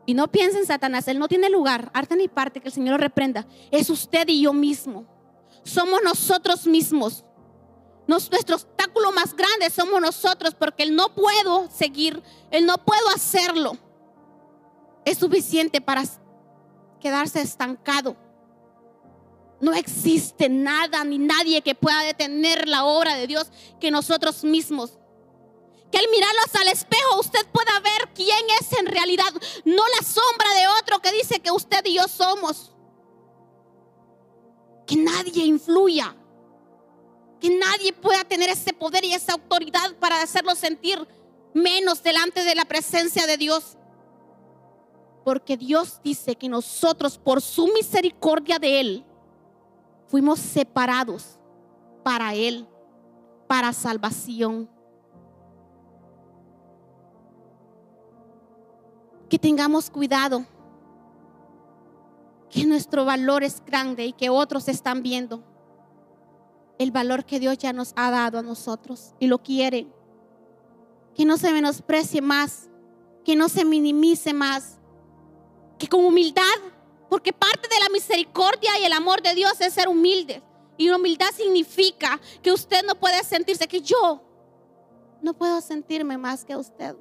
Y 0.07 0.15
no 0.15 0.31
piensen 0.31 0.61
en 0.61 0.67
Satanás, 0.67 1.09
él 1.09 1.19
no 1.19 1.27
tiene 1.27 1.51
lugar, 1.51 1.91
arte 1.93 2.15
ni 2.15 2.29
parte, 2.29 2.61
que 2.61 2.69
el 2.69 2.75
Señor 2.75 2.93
lo 2.93 2.99
reprenda. 2.99 3.47
Es 3.73 3.91
usted 3.91 4.29
y 4.29 4.43
yo 4.43 4.53
mismo. 4.53 5.05
Somos 5.65 6.01
nosotros 6.03 6.65
mismos 6.67 7.25
nuestro 8.07 8.57
obstáculo 8.57 9.13
más 9.13 9.35
grande 9.35 9.71
somos 9.71 10.01
nosotros 10.01 10.55
porque 10.55 10.85
Él 10.85 10.95
no 10.95 11.15
puedo 11.15 11.69
seguir, 11.71 12.23
Él 12.51 12.67
no 12.67 12.79
puedo 12.79 13.09
hacerlo. 13.15 13.77
Es 15.05 15.19
suficiente 15.19 15.81
para 15.81 16.05
quedarse 17.01 17.41
estancado. 17.41 18.17
No 19.61 19.73
existe 19.73 20.49
nada 20.49 21.05
ni 21.05 21.19
nadie 21.19 21.63
que 21.63 21.75
pueda 21.75 22.03
detener 22.03 22.69
la 22.69 22.85
obra 22.85 23.17
de 23.17 23.27
Dios 23.27 23.47
que 23.81 23.91
nosotros 23.91 24.45
mismos. 24.45 24.99
Que 25.91 25.99
al 25.99 26.09
mirarlos 26.11 26.55
al 26.61 26.69
espejo 26.69 27.21
usted 27.21 27.47
pueda 27.53 27.81
ver 27.81 28.11
quién 28.15 28.45
es 28.61 28.73
en 28.79 28.87
realidad, 28.87 29.33
no 29.65 29.83
la 29.97 30.07
sombra 30.07 30.53
de 30.55 30.69
otro 30.81 31.01
que 31.01 31.13
dice 31.13 31.41
que 31.41 31.51
usted 31.51 31.85
y 31.85 31.95
yo 31.95 32.09
somos. 32.09 32.73
Que 34.87 34.97
nadie 34.97 35.45
influya 35.45 36.15
que 37.41 37.51
nadie 37.51 37.93
pueda 37.93 38.25
tener 38.25 38.51
ese 38.51 38.73
poder 38.73 39.05
y 39.05 39.13
esa 39.13 39.35
autoridad 39.35 39.95
para 39.99 40.23
hacerlo 40.23 40.55
sentir 40.55 41.07
menos 41.55 42.03
delante 42.03 42.45
de 42.45 42.55
la 42.55 42.65
presencia 42.65 43.27
de 43.27 43.37
Dios. 43.37 43.77
Porque 45.25 45.57
Dios 45.57 46.01
dice 46.03 46.37
que 46.37 46.49
nosotros, 46.49 47.19
por 47.19 47.43
su 47.43 47.67
misericordia 47.69 48.59
de 48.59 48.81
Él, 48.81 49.06
fuimos 50.07 50.39
separados 50.39 51.39
para 52.03 52.35
Él, 52.35 52.67
para 53.47 53.73
salvación. 53.73 54.69
Que 59.29 59.39
tengamos 59.39 59.91
cuidado, 59.91 60.45
que 62.49 62.65
nuestro 62.65 63.05
valor 63.05 63.43
es 63.43 63.63
grande 63.65 64.07
y 64.07 64.13
que 64.13 64.31
otros 64.31 64.69
están 64.69 65.03
viendo 65.03 65.43
el 66.79 66.91
valor 66.91 67.25
que 67.25 67.41
Dios 67.41 67.59
ya 67.59 67.73
nos 67.73 67.93
ha 67.97 68.11
dado 68.11 68.39
a 68.39 68.43
nosotros 68.43 69.15
y 69.19 69.27
lo 69.27 69.43
quieren. 69.43 69.93
Que 71.15 71.25
no 71.25 71.39
se 71.39 71.53
menosprecie 71.53 72.21
más, 72.21 72.69
que 73.25 73.37
no 73.37 73.49
se 73.49 73.65
minimice 73.65 74.35
más, 74.35 74.79
que 75.79 75.89
con 75.89 76.05
humildad, 76.05 76.43
porque 77.09 77.33
parte 77.33 77.69
de 77.69 77.81
la 77.81 77.89
misericordia 77.91 78.79
y 78.81 78.85
el 78.85 78.93
amor 78.93 79.23
de 79.23 79.35
Dios 79.35 79.61
es 79.61 79.75
ser 79.75 79.89
humilde. 79.89 80.43
Y 80.77 80.91
humildad 80.91 81.31
significa 81.35 82.21
que 82.43 82.53
usted 82.53 82.85
no 82.85 82.95
puede 82.95 83.23
sentirse, 83.25 83.67
que 83.67 83.81
yo 83.81 84.23
no 85.23 85.35
puedo 85.35 85.61
sentirme 85.61 86.19
más 86.19 86.45
que 86.45 86.57
usted. 86.57 86.97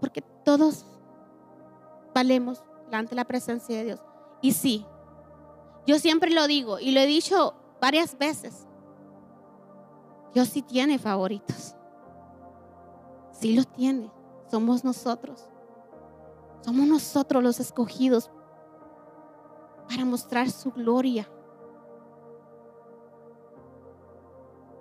Porque 0.00 0.22
todos 0.44 0.84
valemos 2.14 2.62
delante 2.86 3.10
de 3.10 3.16
la 3.16 3.24
presencia 3.24 3.76
de 3.76 3.84
Dios. 3.84 4.00
Y 4.40 4.52
sí, 4.52 4.86
yo 5.86 5.98
siempre 5.98 6.30
lo 6.30 6.46
digo 6.46 6.80
y 6.80 6.92
lo 6.92 7.00
he 7.00 7.06
dicho 7.06 7.54
varias 7.80 8.16
veces. 8.18 8.66
Dios 10.34 10.48
sí 10.48 10.62
tiene 10.62 10.98
favoritos. 10.98 11.74
Sí 13.32 13.54
los 13.54 13.66
tiene. 13.72 14.10
Somos 14.50 14.84
nosotros. 14.84 15.49
Somos 16.60 16.86
nosotros 16.86 17.42
los 17.42 17.58
escogidos 17.60 18.30
para 19.88 20.04
mostrar 20.04 20.50
su 20.50 20.70
gloria. 20.70 21.28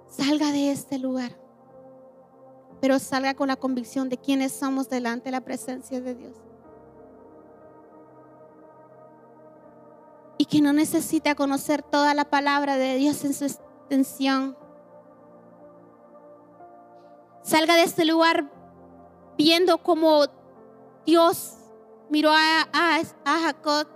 Salga 0.08 0.52
de 0.52 0.72
este 0.72 1.00
lugar, 1.00 1.40
pero 2.82 3.00
salga 3.00 3.34
con 3.34 3.48
la 3.48 3.56
convicción 3.56 4.10
de 4.10 4.18
quiénes 4.18 4.52
somos 4.52 4.90
delante 4.90 5.26
de 5.26 5.32
la 5.32 5.42
presencia 5.42 6.02
de 6.02 6.16
Dios. 6.16 6.36
Y 10.38 10.46
que 10.46 10.62
no 10.62 10.74
necesita 10.74 11.36
conocer 11.36 11.82
toda 11.82 12.14
la 12.14 12.26
palabra 12.30 12.78
de 12.78 12.96
Dios 12.96 13.24
en 13.24 13.34
su 13.34 13.46
extensión. 13.46 14.58
Salga 17.42 17.76
de 17.76 17.84
este 17.84 18.06
lugar 18.06 18.52
viendo 19.38 19.78
cómo 19.80 20.26
Dios 21.06 21.59
miró 22.10 22.32
a, 22.32 22.68
a, 22.74 23.40
Jacob, 23.40 23.88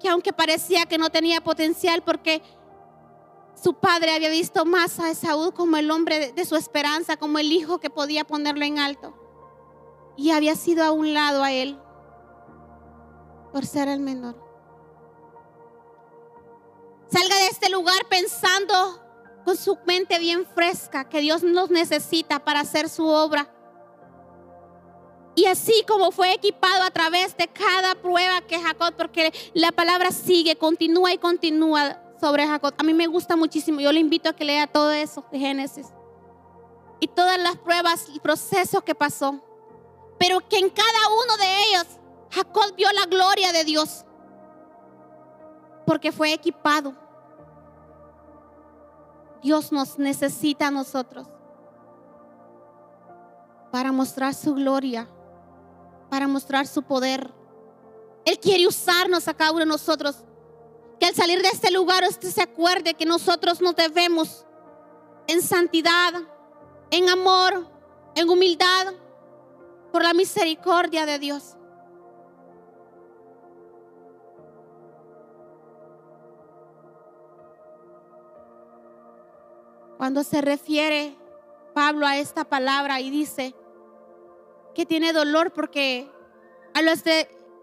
que 0.00 0.08
aunque 0.08 0.32
parecía 0.32 0.86
que 0.86 0.98
no 0.98 1.10
tenía 1.10 1.40
potencial 1.40 2.02
porque 2.02 2.42
su 3.60 3.74
padre 3.74 4.14
había 4.14 4.30
visto 4.30 4.64
más 4.64 5.00
a 5.00 5.10
Esaú 5.10 5.52
como 5.52 5.76
el 5.76 5.90
hombre 5.90 6.32
de, 6.32 6.44
su 6.44 6.56
esperanza, 6.56 7.16
como 7.16 7.38
el 7.38 7.50
hijo 7.52 7.78
que 7.78 7.90
podía 7.90 8.24
ponerlo 8.24 8.64
en 8.64 8.78
alto. 8.78 9.14
Y 10.16 10.30
había 10.30 10.56
sido 10.56 10.84
a 10.84 10.92
un 10.92 11.14
lado 11.14 11.42
a 11.42 11.52
él 11.52 11.78
por 13.52 13.66
ser 13.66 13.88
el 13.88 14.00
menor. 14.00 14.36
Salga 17.08 17.36
de 17.36 17.46
este 17.46 17.70
lugar 17.70 18.06
pensando 18.08 19.02
con 19.44 19.56
su 19.56 19.78
mente 19.86 20.18
bien 20.18 20.44
fresca 20.44 21.08
que 21.08 21.20
Dios 21.20 21.42
nos 21.42 21.70
necesita 21.70 22.44
para 22.44 22.60
hacer 22.60 22.88
su 22.88 23.06
obra. 23.06 23.55
Y 25.36 25.44
así 25.44 25.84
como 25.86 26.10
fue 26.12 26.32
equipado 26.32 26.82
a 26.82 26.90
través 26.90 27.36
de 27.36 27.46
cada 27.46 27.94
prueba 27.94 28.40
que 28.40 28.58
Jacob, 28.58 28.94
porque 28.96 29.34
la 29.52 29.70
palabra 29.70 30.10
sigue, 30.10 30.56
continúa 30.56 31.12
y 31.12 31.18
continúa 31.18 32.00
sobre 32.18 32.46
Jacob. 32.46 32.72
A 32.78 32.82
mí 32.82 32.94
me 32.94 33.06
gusta 33.06 33.36
muchísimo. 33.36 33.78
Yo 33.80 33.92
le 33.92 34.00
invito 34.00 34.30
a 34.30 34.32
que 34.32 34.46
lea 34.46 34.66
todo 34.66 34.90
eso 34.90 35.22
de 35.30 35.38
Génesis. 35.38 35.88
Y 37.00 37.08
todas 37.08 37.38
las 37.38 37.58
pruebas 37.58 38.06
y 38.14 38.18
procesos 38.18 38.82
que 38.82 38.94
pasó. 38.94 39.38
Pero 40.18 40.40
que 40.48 40.56
en 40.56 40.70
cada 40.70 41.08
uno 41.22 41.36
de 41.36 41.62
ellos 41.64 41.86
Jacob 42.30 42.74
vio 42.74 42.90
la 42.92 43.04
gloria 43.04 43.52
de 43.52 43.64
Dios. 43.64 44.06
Porque 45.84 46.12
fue 46.12 46.32
equipado. 46.32 46.94
Dios 49.42 49.70
nos 49.70 49.98
necesita 49.98 50.68
a 50.68 50.70
nosotros 50.70 51.28
para 53.70 53.92
mostrar 53.92 54.32
su 54.32 54.54
gloria 54.54 55.06
para 56.08 56.26
mostrar 56.26 56.66
su 56.66 56.82
poder. 56.82 57.32
Él 58.24 58.38
quiere 58.38 58.66
usarnos 58.66 59.28
a 59.28 59.34
cada 59.34 59.52
uno 59.52 59.60
de 59.60 59.66
nosotros. 59.66 60.16
Que 60.98 61.06
al 61.06 61.14
salir 61.14 61.42
de 61.42 61.48
este 61.48 61.70
lugar 61.70 62.04
usted 62.08 62.30
se 62.30 62.42
acuerde 62.42 62.94
que 62.94 63.04
nosotros 63.04 63.60
nos 63.60 63.76
debemos 63.76 64.46
en 65.26 65.42
santidad, 65.42 66.14
en 66.90 67.08
amor, 67.08 67.68
en 68.14 68.28
humildad, 68.28 68.94
por 69.92 70.02
la 70.02 70.14
misericordia 70.14 71.06
de 71.06 71.18
Dios. 71.18 71.56
Cuando 79.96 80.22
se 80.22 80.40
refiere 80.42 81.16
Pablo 81.74 82.06
a 82.06 82.18
esta 82.18 82.44
palabra 82.44 83.00
y 83.00 83.10
dice, 83.10 83.54
que 84.76 84.84
tiene 84.84 85.14
dolor 85.14 85.54
porque 85.54 86.06
a 86.74 86.82
los, 86.82 87.02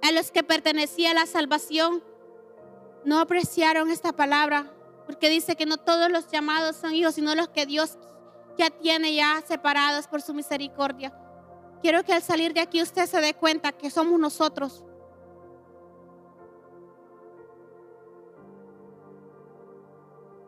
a 0.01 0.11
los 0.11 0.31
que 0.31 0.41
pertenecía 0.41 1.13
la 1.13 1.27
salvación 1.27 2.03
no 3.05 3.19
apreciaron 3.19 3.91
esta 3.91 4.13
palabra, 4.13 4.73
porque 5.05 5.29
dice 5.29 5.55
que 5.55 5.67
no 5.67 5.77
todos 5.77 6.09
los 6.09 6.27
llamados 6.31 6.75
son 6.75 6.95
hijos, 6.95 7.13
sino 7.13 7.35
los 7.35 7.49
que 7.49 7.67
Dios 7.67 7.99
ya 8.57 8.71
tiene 8.71 9.13
ya 9.13 9.43
separados 9.47 10.07
por 10.07 10.23
su 10.23 10.33
misericordia. 10.33 11.15
Quiero 11.83 12.03
que 12.03 12.13
al 12.13 12.23
salir 12.23 12.51
de 12.51 12.61
aquí 12.61 12.81
usted 12.81 13.05
se 13.05 13.21
dé 13.21 13.35
cuenta 13.35 13.71
que 13.73 13.91
somos 13.91 14.19
nosotros. 14.19 14.83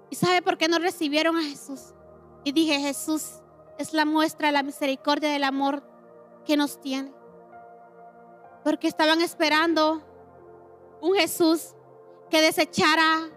¿Y 0.09 0.15
sabe 0.15 0.41
por 0.41 0.57
qué 0.57 0.67
no 0.67 0.79
recibieron 0.79 1.35
a 1.37 1.43
Jesús? 1.43 1.93
Y 2.43 2.53
dije, 2.53 2.79
Jesús 2.79 3.43
es 3.77 3.93
la 3.93 4.05
muestra 4.05 4.47
de 4.47 4.53
la 4.53 4.63
misericordia 4.63 5.29
del 5.29 5.43
amor 5.43 5.94
que 6.45 6.57
nos 6.57 6.79
tiene. 6.79 7.13
Porque 8.63 8.87
estaban 8.87 9.21
esperando 9.21 10.01
un 11.01 11.15
Jesús 11.15 11.73
que 12.29 12.41
desechara 12.41 13.29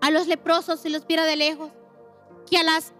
a 0.00 0.10
los 0.10 0.26
leprosos 0.26 0.84
y 0.84 0.88
los 0.88 1.06
viera 1.06 1.24
de 1.24 1.36
lejos, 1.36 1.70
que 2.48 2.58
a 2.58 2.62
las 2.62 2.92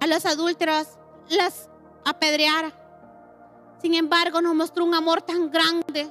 a 0.00 0.06
los 0.06 0.26
adúlteros 0.26 0.86
las 1.28 1.68
apedreara. 2.04 2.72
Sin 3.80 3.94
embargo, 3.94 4.40
nos 4.40 4.54
mostró 4.54 4.84
un 4.84 4.94
amor 4.94 5.22
tan 5.22 5.50
grande, 5.50 6.10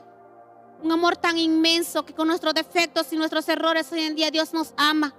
un 0.81 0.91
amor 0.91 1.17
tan 1.17 1.37
inmenso 1.37 2.05
que 2.05 2.13
con 2.13 2.27
nuestros 2.27 2.53
defectos 2.53 3.11
y 3.11 3.17
nuestros 3.17 3.47
errores 3.49 3.91
hoy 3.91 4.01
en 4.01 4.15
día 4.15 4.31
Dios 4.31 4.53
nos 4.53 4.73
ama 4.77 5.13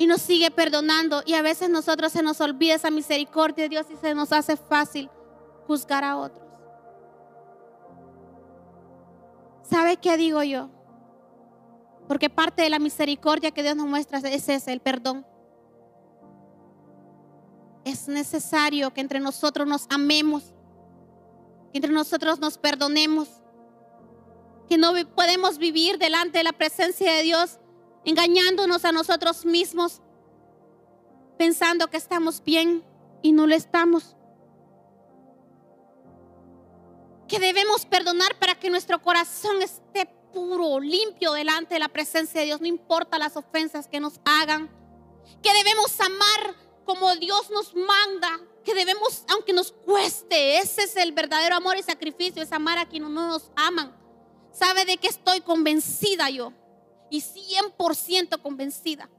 y 0.00 0.06
nos 0.06 0.22
sigue 0.22 0.50
perdonando. 0.50 1.22
Y 1.26 1.34
a 1.34 1.42
veces 1.42 1.68
nosotros 1.68 2.10
se 2.10 2.22
nos 2.22 2.40
olvida 2.40 2.74
esa 2.74 2.90
misericordia 2.90 3.64
de 3.64 3.68
Dios 3.68 3.86
y 3.92 3.96
se 3.96 4.14
nos 4.14 4.32
hace 4.32 4.56
fácil 4.56 5.10
juzgar 5.66 6.04
a 6.04 6.16
otros. 6.16 6.42
¿Sabe 9.62 9.98
qué 9.98 10.16
digo 10.16 10.42
yo? 10.42 10.70
Porque 12.08 12.30
parte 12.30 12.62
de 12.62 12.70
la 12.70 12.78
misericordia 12.78 13.50
que 13.50 13.62
Dios 13.62 13.76
nos 13.76 13.86
muestra 13.86 14.20
es 14.20 14.48
ese, 14.48 14.72
el 14.72 14.80
perdón. 14.80 15.26
Es 17.84 18.08
necesario 18.08 18.94
que 18.94 19.02
entre 19.02 19.20
nosotros 19.20 19.68
nos 19.68 19.86
amemos, 19.90 20.54
que 21.72 21.78
entre 21.78 21.92
nosotros 21.92 22.38
nos 22.38 22.56
perdonemos, 22.56 23.28
que 24.66 24.78
no 24.78 24.94
podemos 25.14 25.58
vivir 25.58 25.98
delante 25.98 26.38
de 26.38 26.44
la 26.44 26.52
presencia 26.52 27.12
de 27.12 27.22
Dios 27.22 27.59
engañándonos 28.04 28.84
a 28.84 28.92
nosotros 28.92 29.44
mismos, 29.44 30.00
pensando 31.38 31.88
que 31.88 31.96
estamos 31.96 32.42
bien 32.44 32.84
y 33.22 33.32
no 33.32 33.46
lo 33.46 33.54
estamos. 33.54 34.16
Que 37.28 37.38
debemos 37.38 37.86
perdonar 37.86 38.38
para 38.38 38.56
que 38.56 38.70
nuestro 38.70 39.00
corazón 39.02 39.62
esté 39.62 40.06
puro, 40.32 40.80
limpio 40.80 41.32
delante 41.32 41.74
de 41.74 41.80
la 41.80 41.88
presencia 41.88 42.40
de 42.40 42.46
Dios, 42.46 42.60
no 42.60 42.66
importa 42.66 43.18
las 43.18 43.36
ofensas 43.36 43.88
que 43.88 44.00
nos 44.00 44.20
hagan. 44.24 44.70
Que 45.42 45.52
debemos 45.52 46.00
amar 46.00 46.56
como 46.84 47.14
Dios 47.16 47.50
nos 47.50 47.74
manda, 47.74 48.40
que 48.64 48.74
debemos, 48.74 49.24
aunque 49.28 49.52
nos 49.52 49.72
cueste, 49.72 50.58
ese 50.58 50.82
es 50.82 50.96
el 50.96 51.12
verdadero 51.12 51.54
amor 51.54 51.76
y 51.76 51.82
sacrificio, 51.82 52.42
es 52.42 52.52
amar 52.52 52.78
a 52.78 52.88
quienes 52.88 53.10
no 53.10 53.28
nos 53.28 53.50
aman. 53.54 53.96
¿Sabe 54.52 54.84
de 54.84 54.96
qué 54.96 55.06
estoy 55.06 55.40
convencida 55.40 56.28
yo? 56.30 56.52
Y 57.10 57.20
100% 57.20 58.40
convencida. 58.40 59.10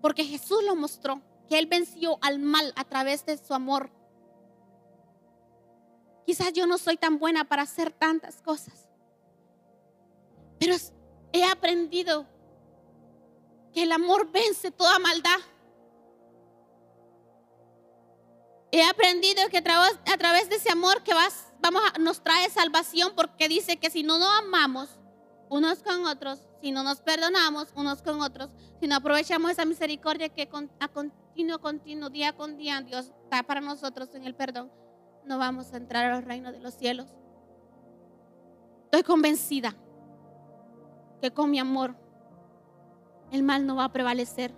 Porque 0.00 0.24
Jesús 0.24 0.62
lo 0.64 0.76
mostró. 0.76 1.20
que 1.48 1.58
Él 1.58 1.66
venció 1.66 2.18
al 2.20 2.38
mal 2.38 2.74
a 2.76 2.84
través 2.84 3.24
de 3.24 3.38
su 3.38 3.54
amor. 3.54 3.90
Quizás 6.26 6.52
yo 6.52 6.66
no 6.66 6.76
soy 6.76 6.98
tan 6.98 7.18
buena 7.18 7.48
para 7.48 7.62
hacer 7.62 7.90
tantas 7.90 8.42
cosas, 8.42 8.86
pero 10.58 10.76
he 11.32 11.42
aprendido 11.42 12.26
que 13.72 13.84
el 13.84 13.92
amor 13.92 14.30
vence 14.30 14.70
toda 14.70 14.98
maldad. 14.98 15.38
He 18.70 18.84
aprendido 18.84 19.48
que 19.48 19.56
a 19.56 19.62
través, 19.62 20.50
de 20.50 20.56
ese 20.56 20.70
amor 20.70 21.02
que 21.02 21.14
vas, 21.14 21.46
vamos 21.60 21.80
a, 21.94 21.98
nos 21.98 22.22
trae 22.22 22.50
salvación 22.50 23.12
porque 23.16 23.48
dice 23.48 23.78
que 23.78 23.88
si 23.88 24.02
no 24.02 24.18
nos 24.18 24.28
amamos 24.40 24.90
unos 25.48 25.82
con 25.82 26.04
otros, 26.04 26.40
si 26.60 26.70
no 26.72 26.82
nos 26.82 27.00
perdonamos 27.00 27.68
unos 27.74 28.02
con 28.02 28.20
otros, 28.20 28.50
si 28.80 28.86
no 28.86 28.96
aprovechamos 28.96 29.50
esa 29.50 29.64
misericordia 29.64 30.28
que 30.28 30.48
a 30.80 30.88
continuo, 30.88 31.60
continuo, 31.60 32.10
día 32.10 32.32
con 32.32 32.56
día 32.56 32.80
Dios 32.82 33.12
da 33.30 33.42
para 33.42 33.60
nosotros 33.60 34.14
en 34.14 34.24
el 34.24 34.34
perdón, 34.34 34.70
no 35.24 35.38
vamos 35.38 35.72
a 35.72 35.76
entrar 35.76 36.10
al 36.10 36.22
reino 36.24 36.52
de 36.52 36.60
los 36.60 36.74
cielos. 36.74 37.06
Estoy 38.84 39.02
convencida 39.02 39.74
que 41.20 41.30
con 41.30 41.50
mi 41.50 41.58
amor 41.58 41.94
el 43.30 43.42
mal 43.42 43.66
no 43.66 43.76
va 43.76 43.84
a 43.84 43.92
prevalecer. 43.92 44.52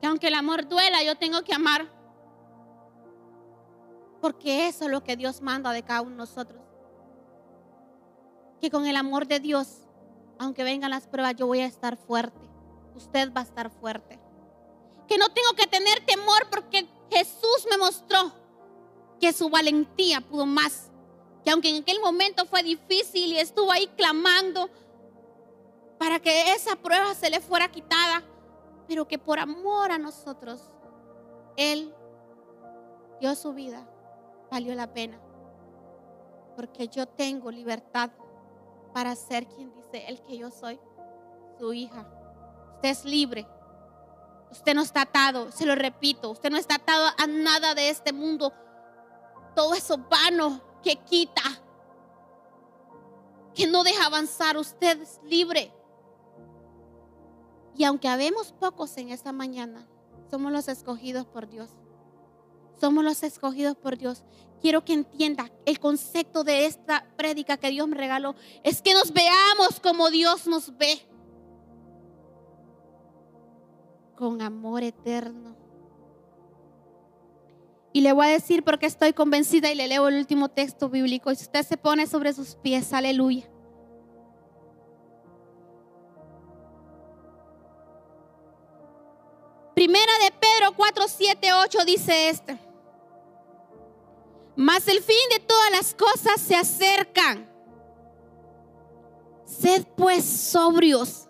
Que 0.00 0.06
aunque 0.06 0.28
el 0.28 0.34
amor 0.34 0.68
duela, 0.68 1.02
yo 1.02 1.16
tengo 1.16 1.42
que 1.42 1.54
amar. 1.54 1.88
Porque 4.20 4.68
eso 4.68 4.84
es 4.84 4.90
lo 4.90 5.02
que 5.02 5.16
Dios 5.16 5.40
manda 5.40 5.72
de 5.72 5.82
cada 5.82 6.02
uno 6.02 6.10
de 6.10 6.16
nosotros. 6.16 6.60
Que 8.60 8.70
con 8.70 8.86
el 8.86 8.96
amor 8.96 9.26
de 9.26 9.40
Dios, 9.40 9.81
aunque 10.42 10.64
vengan 10.64 10.90
las 10.90 11.06
pruebas, 11.06 11.36
yo 11.36 11.46
voy 11.46 11.60
a 11.60 11.66
estar 11.66 11.96
fuerte. 11.96 12.40
Usted 12.96 13.32
va 13.32 13.42
a 13.42 13.44
estar 13.44 13.70
fuerte. 13.70 14.18
Que 15.06 15.16
no 15.16 15.28
tengo 15.28 15.52
que 15.56 15.66
tener 15.66 16.04
temor 16.04 16.48
porque 16.50 16.86
Jesús 17.10 17.66
me 17.70 17.78
mostró 17.78 18.32
que 19.20 19.32
su 19.32 19.48
valentía 19.48 20.20
pudo 20.20 20.44
más. 20.44 20.90
Que 21.44 21.50
aunque 21.50 21.68
en 21.68 21.82
aquel 21.82 22.00
momento 22.00 22.44
fue 22.46 22.62
difícil 22.62 23.32
y 23.32 23.38
estuvo 23.38 23.70
ahí 23.70 23.86
clamando, 23.96 24.68
para 25.98 26.18
que 26.18 26.52
esa 26.54 26.74
prueba 26.74 27.14
se 27.14 27.30
le 27.30 27.40
fuera 27.40 27.70
quitada, 27.70 28.24
pero 28.88 29.06
que 29.06 29.18
por 29.18 29.38
amor 29.38 29.92
a 29.92 29.98
nosotros, 29.98 30.72
Él 31.56 31.94
dio 33.20 33.34
su 33.36 33.52
vida, 33.52 33.88
valió 34.50 34.74
la 34.74 34.92
pena, 34.92 35.20
porque 36.56 36.88
yo 36.88 37.06
tengo 37.06 37.52
libertad 37.52 38.10
para 38.92 39.14
ser 39.14 39.46
quien 39.46 39.72
dice 39.72 39.81
Él 39.98 40.22
que 40.22 40.38
yo 40.38 40.50
soy, 40.50 40.80
su 41.58 41.72
hija. 41.72 42.06
Usted 42.76 42.88
es 42.88 43.04
libre. 43.04 43.46
Usted 44.50 44.74
no 44.74 44.82
está 44.82 45.02
atado, 45.02 45.50
se 45.50 45.64
lo 45.64 45.74
repito, 45.74 46.30
usted 46.30 46.50
no 46.50 46.58
está 46.58 46.74
atado 46.74 47.06
a 47.16 47.26
nada 47.26 47.74
de 47.74 47.88
este 47.88 48.12
mundo. 48.12 48.52
Todo 49.56 49.72
eso 49.72 49.96
vano 49.96 50.60
que 50.82 50.96
quita, 50.96 51.42
que 53.54 53.66
no 53.66 53.82
deja 53.82 54.06
avanzar, 54.06 54.58
usted 54.58 55.00
es 55.00 55.20
libre. 55.24 55.72
Y 57.74 57.84
aunque 57.84 58.08
habemos 58.08 58.52
pocos 58.52 58.96
en 58.98 59.08
esta 59.08 59.32
mañana, 59.32 59.86
somos 60.30 60.52
los 60.52 60.68
escogidos 60.68 61.26
por 61.26 61.48
Dios. 61.48 61.70
Somos 62.80 63.04
los 63.04 63.22
escogidos 63.22 63.76
por 63.76 63.96
Dios. 63.96 64.22
Quiero 64.60 64.84
que 64.84 64.92
entienda 64.92 65.50
el 65.66 65.80
concepto 65.80 66.44
de 66.44 66.66
esta 66.66 67.06
prédica 67.16 67.56
que 67.56 67.70
Dios 67.70 67.88
me 67.88 67.96
regaló. 67.96 68.34
Es 68.62 68.80
que 68.80 68.94
nos 68.94 69.12
veamos 69.12 69.80
como 69.80 70.10
Dios 70.10 70.46
nos 70.46 70.76
ve. 70.76 71.00
Con 74.16 74.40
amor 74.40 74.82
eterno. 74.82 75.56
Y 77.92 78.00
le 78.00 78.12
voy 78.12 78.26
a 78.26 78.30
decir 78.30 78.62
porque 78.62 78.86
estoy 78.86 79.12
convencida 79.12 79.70
y 79.70 79.74
le 79.74 79.86
leo 79.86 80.08
el 80.08 80.16
último 80.16 80.48
texto 80.48 80.88
bíblico. 80.88 81.30
Y 81.30 81.36
si 81.36 81.44
usted 81.44 81.62
se 81.64 81.76
pone 81.76 82.06
sobre 82.06 82.32
sus 82.32 82.54
pies, 82.54 82.92
aleluya. 82.92 83.44
Primera 89.74 90.12
de 90.24 90.30
Pedro 90.62 90.76
4, 90.76 91.08
7, 91.08 91.48
8 91.64 91.78
dice 91.84 92.28
este. 92.28 92.56
Mas 94.54 94.86
el 94.86 95.02
fin 95.02 95.16
de 95.32 95.40
todas 95.40 95.70
las 95.72 95.92
cosas 95.92 96.40
se 96.40 96.54
acercan. 96.54 97.50
Sed 99.44 99.84
pues 99.96 100.24
sobrios 100.24 101.26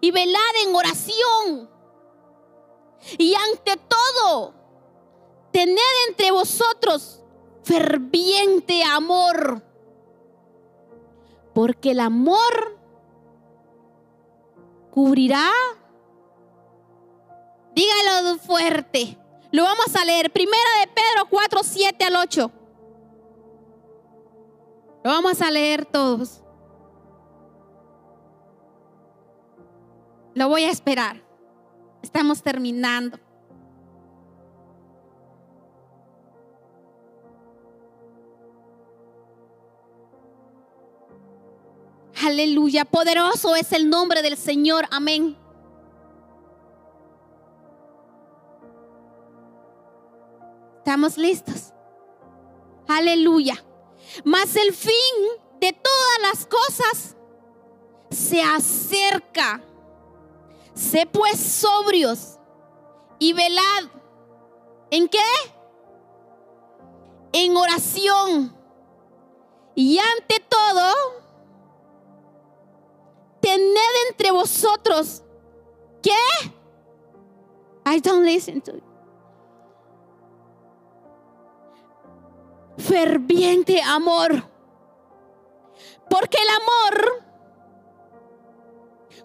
y 0.00 0.10
velad 0.10 0.40
en 0.64 0.74
oración. 0.74 1.70
Y 3.16 3.32
ante 3.36 3.76
todo, 3.76 4.54
tened 5.52 5.78
entre 6.08 6.32
vosotros 6.32 7.22
ferviente 7.62 8.82
amor. 8.82 9.62
Porque 11.54 11.92
el 11.92 12.00
amor 12.00 12.76
cubrirá 14.90 15.48
Dígalo 17.76 18.38
fuerte. 18.38 19.18
Lo 19.52 19.64
vamos 19.64 19.94
a 19.94 20.04
leer. 20.06 20.32
Primera 20.32 20.80
de 20.80 20.86
Pedro 20.86 21.28
4, 21.28 21.60
7 21.62 22.04
al 22.06 22.16
8. 22.16 22.50
Lo 25.04 25.10
vamos 25.10 25.42
a 25.42 25.50
leer 25.50 25.84
todos. 25.84 26.42
Lo 30.32 30.48
voy 30.48 30.64
a 30.64 30.70
esperar. 30.70 31.22
Estamos 32.02 32.42
terminando. 32.42 33.18
Aleluya. 42.24 42.86
Poderoso 42.86 43.54
es 43.54 43.70
el 43.72 43.90
nombre 43.90 44.22
del 44.22 44.38
Señor. 44.38 44.86
Amén. 44.90 45.36
¿Estamos 50.86 51.18
listos? 51.18 51.72
Aleluya. 52.86 53.56
Mas 54.22 54.54
el 54.54 54.72
fin 54.72 54.92
de 55.60 55.72
todas 55.72 56.18
las 56.22 56.46
cosas 56.46 57.16
se 58.08 58.40
acerca. 58.40 59.60
Sé 60.74 61.04
pues 61.06 61.40
sobrios 61.40 62.38
y 63.18 63.32
velad. 63.32 63.90
¿En 64.92 65.08
qué? 65.08 65.18
En 67.32 67.56
oración. 67.56 68.56
Y 69.74 69.98
ante 69.98 70.38
todo, 70.48 70.94
tened 73.40 73.76
entre 74.08 74.30
vosotros, 74.30 75.24
¿qué? 76.00 76.12
I 77.84 77.98
don't 77.98 78.24
listen 78.24 78.60
to 78.60 78.70
you. 78.70 78.85
Ferviente 82.78 83.80
amor. 83.82 84.48
Porque 86.08 86.38
el 86.38 86.48
amor 86.48 87.24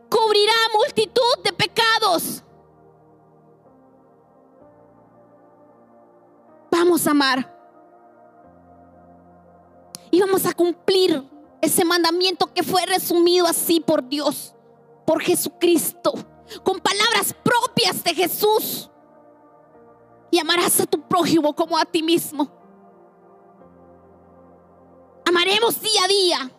cubrirá 0.09 0.53
multitud 0.73 1.43
de 1.43 1.53
pecados. 1.53 2.43
Vamos 6.69 7.05
a 7.07 7.11
amar. 7.11 7.57
Y 10.09 10.19
vamos 10.19 10.45
a 10.45 10.53
cumplir 10.53 11.23
ese 11.61 11.85
mandamiento 11.85 12.51
que 12.53 12.63
fue 12.63 12.85
resumido 12.85 13.47
así 13.47 13.79
por 13.79 14.07
Dios, 14.07 14.53
por 15.05 15.21
Jesucristo, 15.21 16.13
con 16.63 16.79
palabras 16.79 17.33
propias 17.43 18.03
de 18.03 18.13
Jesús. 18.13 18.89
Y 20.31 20.39
amarás 20.39 20.79
a 20.79 20.85
tu 20.85 21.01
prójimo 21.01 21.55
como 21.55 21.77
a 21.77 21.85
ti 21.85 22.01
mismo. 22.01 22.60
Amaremos 25.31 25.81
día 25.81 26.03
a 26.03 26.07
día. 26.09 26.51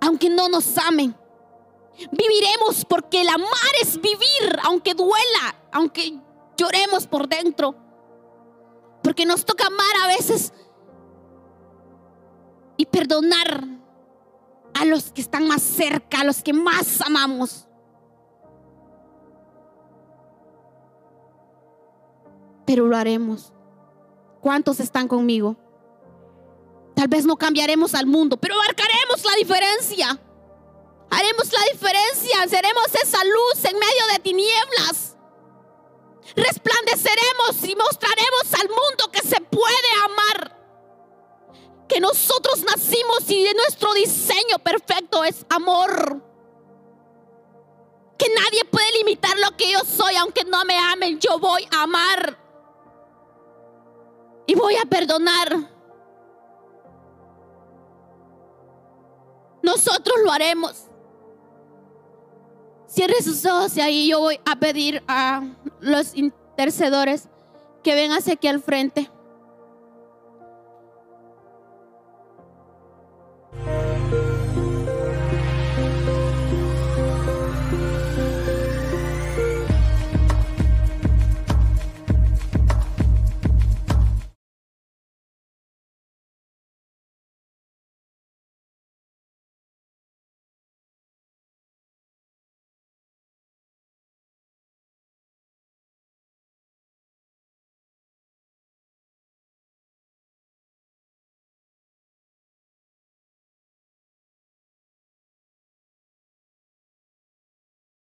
Aunque 0.00 0.30
no 0.30 0.48
nos 0.48 0.78
amen. 0.78 1.14
Viviremos 2.10 2.86
porque 2.86 3.20
el 3.20 3.28
amar 3.28 3.74
es 3.82 4.00
vivir, 4.00 4.58
aunque 4.64 4.94
duela, 4.94 5.54
aunque 5.70 6.18
lloremos 6.56 7.06
por 7.06 7.28
dentro. 7.28 7.74
Porque 9.02 9.26
nos 9.26 9.44
toca 9.44 9.66
amar 9.66 9.94
a 10.02 10.06
veces 10.06 10.54
y 12.78 12.86
perdonar 12.86 13.64
a 14.72 14.84
los 14.86 15.12
que 15.12 15.20
están 15.20 15.46
más 15.46 15.60
cerca, 15.60 16.20
a 16.20 16.24
los 16.24 16.42
que 16.42 16.54
más 16.54 17.02
amamos. 17.02 17.68
Pero 22.64 22.86
lo 22.86 22.96
haremos. 22.96 23.52
¿Cuántos 24.40 24.80
están 24.80 25.06
conmigo? 25.06 25.58
Tal 27.02 27.08
vez 27.08 27.24
no 27.24 27.36
cambiaremos 27.36 27.96
al 27.96 28.06
mundo, 28.06 28.36
pero 28.36 28.54
marcaremos 28.54 29.24
la 29.24 29.34
diferencia. 29.34 30.20
Haremos 31.10 31.52
la 31.52 31.64
diferencia, 31.72 32.46
seremos 32.48 32.86
esa 32.94 33.24
luz 33.24 33.64
en 33.64 33.76
medio 33.76 34.06
de 34.12 34.18
tinieblas. 34.20 35.16
Resplandeceremos 36.36 37.64
y 37.64 37.74
mostraremos 37.74 38.54
al 38.54 38.68
mundo 38.68 39.10
que 39.10 39.20
se 39.20 39.40
puede 39.40 39.88
amar. 40.04 40.56
Que 41.88 41.98
nosotros 41.98 42.62
nacimos 42.62 43.28
y 43.28 43.42
de 43.42 43.54
nuestro 43.54 43.92
diseño 43.94 44.60
perfecto 44.62 45.24
es 45.24 45.44
amor. 45.48 46.22
Que 48.16 48.32
nadie 48.32 48.64
puede 48.66 48.92
limitar 48.98 49.36
lo 49.40 49.56
que 49.56 49.72
yo 49.72 49.80
soy, 49.80 50.14
aunque 50.14 50.44
no 50.44 50.64
me 50.64 50.78
amen, 50.78 51.18
yo 51.18 51.36
voy 51.40 51.66
a 51.72 51.82
amar. 51.82 52.38
Y 54.46 54.54
voy 54.54 54.76
a 54.76 54.84
perdonar. 54.84 55.71
Nosotros 59.62 60.16
lo 60.24 60.32
haremos. 60.32 60.86
Cierre 62.86 63.22
sus 63.22 63.44
ojos 63.46 63.76
y 63.76 63.80
ahí 63.80 64.10
yo 64.10 64.20
voy 64.20 64.38
a 64.44 64.56
pedir 64.56 65.02
a 65.08 65.42
los 65.80 66.14
intercedores 66.14 67.28
que 67.82 67.94
vengan 67.94 68.18
hacia 68.18 68.34
aquí 68.34 68.48
al 68.48 68.62
frente. 68.62 69.10